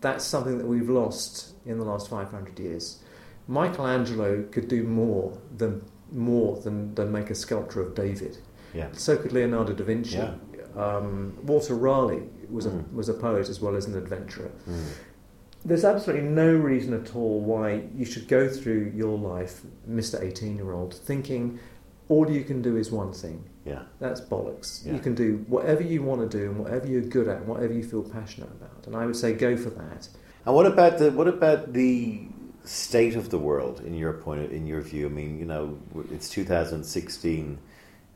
That's 0.00 0.24
something 0.24 0.58
that 0.58 0.66
we've 0.66 0.90
lost 0.90 1.54
in 1.64 1.78
the 1.78 1.84
last 1.84 2.08
500 2.10 2.58
years. 2.58 3.02
Michelangelo 3.48 4.42
could 4.50 4.68
do 4.68 4.82
more 4.82 5.36
than 5.56 5.82
more 6.12 6.56
than, 6.60 6.94
than 6.94 7.10
make 7.10 7.30
a 7.30 7.34
sculpture 7.34 7.80
of 7.80 7.94
David. 7.94 8.38
Yeah. 8.74 8.88
So 8.92 9.16
could 9.16 9.32
Leonardo 9.32 9.72
da 9.72 9.82
Vinci. 9.84 10.16
Yeah. 10.16 10.34
Um, 10.76 11.36
Walter 11.42 11.74
Raleigh 11.74 12.22
was 12.48 12.66
a, 12.66 12.70
Mm. 12.70 12.92
was 12.92 13.08
a 13.08 13.14
poet 13.14 13.48
as 13.48 13.60
well 13.60 13.74
as 13.74 13.86
an 13.86 13.96
adventurer 13.96 14.50
Mm. 14.68 14.84
There's 15.64 15.84
absolutely 15.84 16.28
no 16.28 16.54
reason 16.54 16.94
at 16.94 17.14
all 17.16 17.40
why 17.40 17.84
you 17.94 18.04
should 18.04 18.28
go 18.28 18.48
through 18.48 18.92
your 18.94 19.18
life, 19.18 19.62
Mr. 19.88 20.22
18 20.22 20.56
year 20.56 20.72
old, 20.72 20.94
thinking 20.94 21.58
all 22.08 22.30
you 22.30 22.44
can 22.44 22.62
do 22.62 22.76
is 22.76 22.90
one 22.90 23.12
thing. 23.12 23.44
Yeah. 23.64 23.82
That's 23.98 24.20
bollocks. 24.20 24.86
Yeah. 24.86 24.92
You 24.92 25.00
can 25.00 25.14
do 25.14 25.44
whatever 25.48 25.82
you 25.82 26.02
want 26.02 26.30
to 26.30 26.38
do 26.38 26.50
and 26.50 26.58
whatever 26.58 26.86
you're 26.86 27.02
good 27.02 27.26
at 27.26 27.38
and 27.38 27.48
whatever 27.48 27.72
you 27.72 27.82
feel 27.82 28.02
passionate 28.02 28.50
about. 28.50 28.86
And 28.86 28.94
I 28.94 29.06
would 29.06 29.16
say 29.16 29.32
go 29.32 29.56
for 29.56 29.70
that. 29.70 30.08
And 30.44 30.54
what 30.54 30.66
about 30.66 30.98
the 30.98 31.10
what 31.10 31.26
about 31.26 31.72
the 31.72 32.28
state 32.64 33.16
of 33.16 33.30
the 33.30 33.38
world 33.38 33.80
in 33.80 33.94
your 33.94 34.12
point 34.12 34.42
of, 34.42 34.52
in 34.52 34.66
your 34.66 34.80
view? 34.80 35.06
I 35.06 35.08
mean, 35.08 35.38
you 35.38 35.44
know, 35.44 35.78
it's 36.12 36.30
2016 36.30 37.58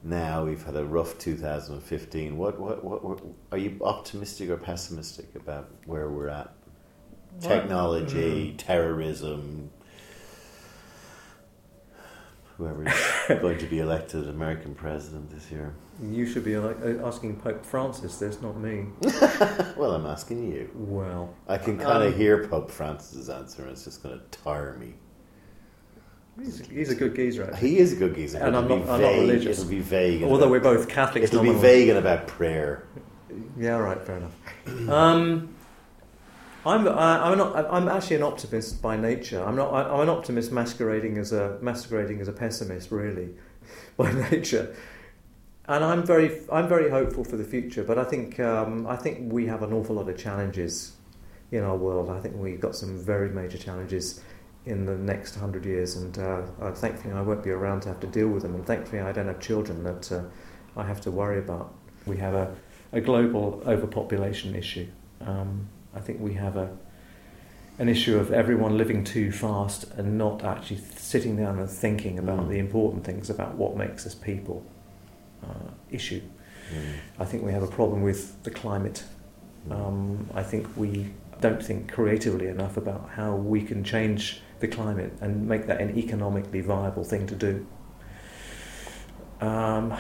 now. 0.05 0.45
We've 0.45 0.63
had 0.63 0.77
a 0.77 0.85
rough 0.85 1.19
2015. 1.19 2.37
What 2.37 2.61
what 2.61 2.85
what, 2.85 3.05
what 3.05 3.21
are 3.51 3.59
you 3.59 3.77
optimistic 3.83 4.51
or 4.51 4.57
pessimistic 4.57 5.35
about 5.35 5.69
where 5.87 6.09
we're 6.09 6.29
at? 6.29 6.55
Technology, 7.41 8.55
terrorism. 8.59 9.71
Whoever's 12.59 12.93
going 13.41 13.59
to 13.59 13.67
be 13.67 13.79
elected 13.79 14.29
American 14.29 14.75
president 14.75 15.31
this 15.31 15.51
year. 15.51 15.73
You 16.03 16.27
should 16.27 16.45
be 16.45 16.57
like, 16.59 16.77
uh, 16.85 17.07
asking 17.07 17.37
Pope 17.37 17.65
Francis 17.65 18.19
this, 18.19 18.41
not 18.43 18.57
me. 18.59 18.87
Well, 19.77 19.93
I'm 19.95 20.05
asking 20.07 20.51
you. 20.53 20.71
Well, 20.75 21.35
I 21.49 21.57
can 21.57 21.79
kind 21.79 22.03
of 22.03 22.13
Um, 22.13 22.19
hear 22.19 22.47
Pope 22.49 22.71
Francis's 22.71 23.31
answer, 23.31 23.63
and 23.63 23.71
it's 23.71 23.85
just 23.85 24.03
going 24.03 24.19
to 24.19 24.25
tire 24.39 24.77
me. 24.79 24.93
he's, 26.39 26.67
he's 26.67 26.91
a 26.91 26.95
good 26.95 27.15
geezer, 27.17 27.45
actually. 27.45 27.71
He 27.71 27.79
is 27.79 27.95
a 27.95 27.97
good 27.97 28.15
geezer. 28.15 28.39
And 28.39 28.55
I'm 28.55 28.69
not- 28.69 28.81
I'm 28.89 29.01
not 29.01 29.13
religious. 29.15 29.59
It'll 29.61 29.71
be 29.71 29.81
vague. 29.81 30.23
Although 30.23 30.37
about- 30.37 30.51
we're 30.51 30.61
both 30.61 30.89
Catholics. 30.89 31.29
it'll 31.33 31.43
be 31.43 31.55
vague 31.55 31.89
and 31.89 31.97
about 31.99 32.27
prayer. 32.27 32.85
Yeah, 33.59 33.77
right, 33.79 34.03
fair 34.03 34.17
enough. 34.19 34.89
Um, 34.91 35.55
I'm, 36.65 36.87
I, 36.87 37.31
I'm, 37.31 37.39
not, 37.39 37.73
I'm 37.73 37.89
actually 37.89 38.17
an 38.17 38.23
optimist 38.23 38.83
by 38.83 38.97
nature. 38.97 39.43
I'm, 39.43 39.57
not, 39.57 39.73
I, 39.73 39.83
I'm 39.95 40.01
an 40.01 40.09
optimist 40.11 40.53
masquerading 40.53 41.17
as 41.17 41.33
a, 41.33 41.59
masquerading 41.63 42.21
as 42.21 42.29
a 42.29 42.33
pessimist, 42.33 42.91
really, 42.91 43.31
by 43.97 44.13
nature. 44.31 44.77
And 45.67 45.85
I'm 45.85 46.05
very, 46.05 46.41
I'm 46.53 46.69
very 46.69 46.91
hopeful 46.91 47.25
for 47.25 47.37
the 47.37 47.45
future, 47.45 47.85
but 47.85 47.99
I 47.99 48.05
think, 48.05 48.41
um, 48.41 48.87
I 48.87 48.97
think 48.97 49.33
we 49.33 49.47
have 49.47 49.63
an 49.63 49.73
awful 49.73 49.97
lot 49.97 50.09
of 50.09 50.19
challenges 50.19 50.97
in 51.51 51.63
our 51.63 51.77
world. 51.77 52.11
I 52.11 52.21
think 52.21 52.37
we've 52.37 52.61
got 52.61 52.77
some 52.77 52.99
very 52.99 53.31
major 53.31 53.57
challenges 53.57 54.21
in 54.67 54.85
the 54.85 54.97
next 54.97 55.37
hundred 55.37 55.65
years, 55.65 55.97
and 55.97 56.19
uh, 56.19 56.43
uh, 56.61 56.73
thankfully 56.73 57.15
I 57.15 57.23
won't 57.23 57.43
be 57.43 57.51
around 57.51 57.81
to 57.83 57.89
have 57.89 58.01
to 58.01 58.07
deal 58.07 58.29
with 58.29 58.43
them, 58.43 58.55
and 58.55 58.67
thankfully 58.67 59.01
I 59.01 59.13
don't 59.13 59.27
have 59.27 59.41
children 59.41 59.83
that 59.85 60.13
uh, 60.13 60.23
I 60.77 60.85
have 60.85 61.01
to 61.03 61.11
worry 61.11 61.39
about. 61.39 61.75
We 62.05 62.19
have 62.19 62.35
a, 62.35 62.55
a 62.93 63.01
global 63.01 63.63
overpopulation 63.67 64.55
issue. 64.55 64.89
Um, 65.21 65.69
I 65.95 66.01
think 66.01 66.21
we 66.21 66.35
have 66.35 66.57
a 66.57 66.71
an 67.79 67.89
issue 67.89 68.19
of 68.19 68.31
everyone 68.31 68.77
living 68.77 69.03
too 69.03 69.33
fast 69.33 69.85
and 69.97 70.19
not 70.19 70.45
actually 70.45 70.77
sitting 70.97 71.35
down 71.37 71.59
and 71.59 71.71
thinking 71.71 72.19
about 72.19 72.41
Mm. 72.41 72.49
the 72.51 72.59
important 72.59 73.05
things 73.05 73.31
about 73.31 73.55
what 73.57 73.75
makes 73.75 74.07
us 74.07 74.15
people. 74.15 74.63
Uh, 75.43 75.71
issue. 75.91 76.21
Mm. 76.21 76.83
I 77.19 77.25
think 77.25 77.43
we 77.43 77.53
have 77.53 77.63
a 77.63 77.67
problem 77.67 78.03
with 78.03 78.43
the 78.43 78.51
climate. 78.51 79.05
Um, 79.71 80.29
I 80.35 80.43
think 80.43 80.67
we 80.77 81.15
don't 81.41 81.63
think 81.65 81.91
creatively 81.91 82.49
enough 82.49 82.77
about 82.77 83.09
how 83.17 83.35
we 83.37 83.63
can 83.63 83.83
change 83.83 84.43
the 84.61 84.69
climate 84.69 85.13
and 85.23 85.49
make 85.49 85.67
that 85.67 85.81
an 85.81 85.97
economically 85.97 86.61
viable 86.61 87.03
thing 87.05 87.27
to 87.29 87.35
do. 87.35 87.67
Um, 89.41 89.95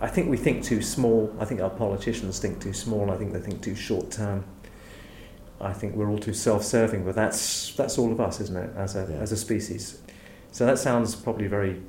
I 0.00 0.08
think 0.08 0.28
we 0.28 0.36
think 0.36 0.64
too 0.64 0.82
small. 0.82 1.32
I 1.38 1.44
think 1.44 1.60
our 1.60 1.70
politicians 1.70 2.40
think 2.40 2.60
too 2.60 2.72
small. 2.72 3.12
I 3.12 3.16
think 3.16 3.32
they 3.32 3.40
think 3.40 3.62
too 3.62 3.76
short 3.76 4.10
term. 4.10 4.44
I 5.60 5.72
think 5.72 5.94
we're 5.94 6.10
all 6.10 6.18
too 6.18 6.34
self-serving, 6.34 7.04
but 7.04 7.14
that's 7.14 7.72
that's 7.74 7.98
all 7.98 8.12
of 8.12 8.20
us, 8.20 8.40
isn't 8.40 8.56
it, 8.56 8.70
as 8.76 8.96
a 8.96 9.06
Yeah. 9.10 9.16
as 9.18 9.32
a 9.32 9.36
species? 9.36 10.00
So 10.52 10.66
that 10.66 10.78
sounds 10.78 11.14
probably 11.16 11.46
very 11.46 11.80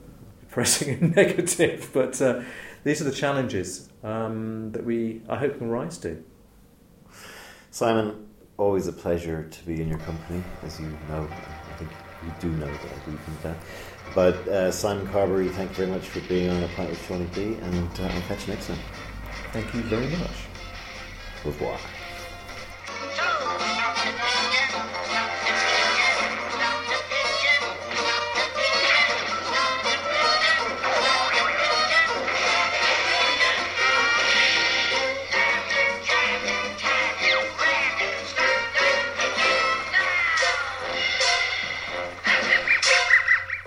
depressing 0.42 0.98
and 1.02 1.16
negative, 1.16 1.90
but 1.94 2.22
uh, 2.22 2.42
these 2.84 3.02
are 3.02 3.06
the 3.06 3.12
challenges 3.12 3.90
um, 4.04 4.72
that 4.72 4.84
we, 4.86 5.22
I 5.30 5.38
hope, 5.38 5.58
can 5.58 5.70
rise 5.70 5.98
to. 6.00 6.24
Simon, 7.72 8.28
always 8.58 8.88
a 8.88 8.94
pleasure 8.94 9.48
to 9.50 9.66
be 9.66 9.82
in 9.82 9.88
your 9.90 10.00
company, 10.00 10.44
as 10.64 10.80
you 10.80 10.88
know. 11.10 11.28
I 11.30 11.78
think 11.78 11.92
you 12.24 12.32
do 12.40 12.50
know 12.58 12.68
that 12.68 12.86
I 12.86 13.10
do 13.10 13.18
think 13.18 13.42
that. 13.44 13.58
But 14.14 14.48
uh, 14.48 14.72
Simon 14.72 15.08
Carbery, 15.08 15.52
thank 15.52 15.72
you 15.72 15.76
very 15.76 15.90
much 15.90 16.08
for 16.08 16.22
being 16.22 16.50
on 16.50 16.64
a 16.64 16.68
pint 16.70 16.90
with 16.90 17.02
Seaniebee, 17.08 17.62
and 17.62 18.00
uh, 18.00 18.04
I'll 18.04 18.22
catch 18.22 18.48
you 18.48 18.54
next 18.54 18.68
time. 18.68 18.80
Thank 19.52 19.74
you 19.74 19.82
very 19.82 20.08
much. 20.08 20.38
Au 21.44 21.50
revoir. 21.50 21.78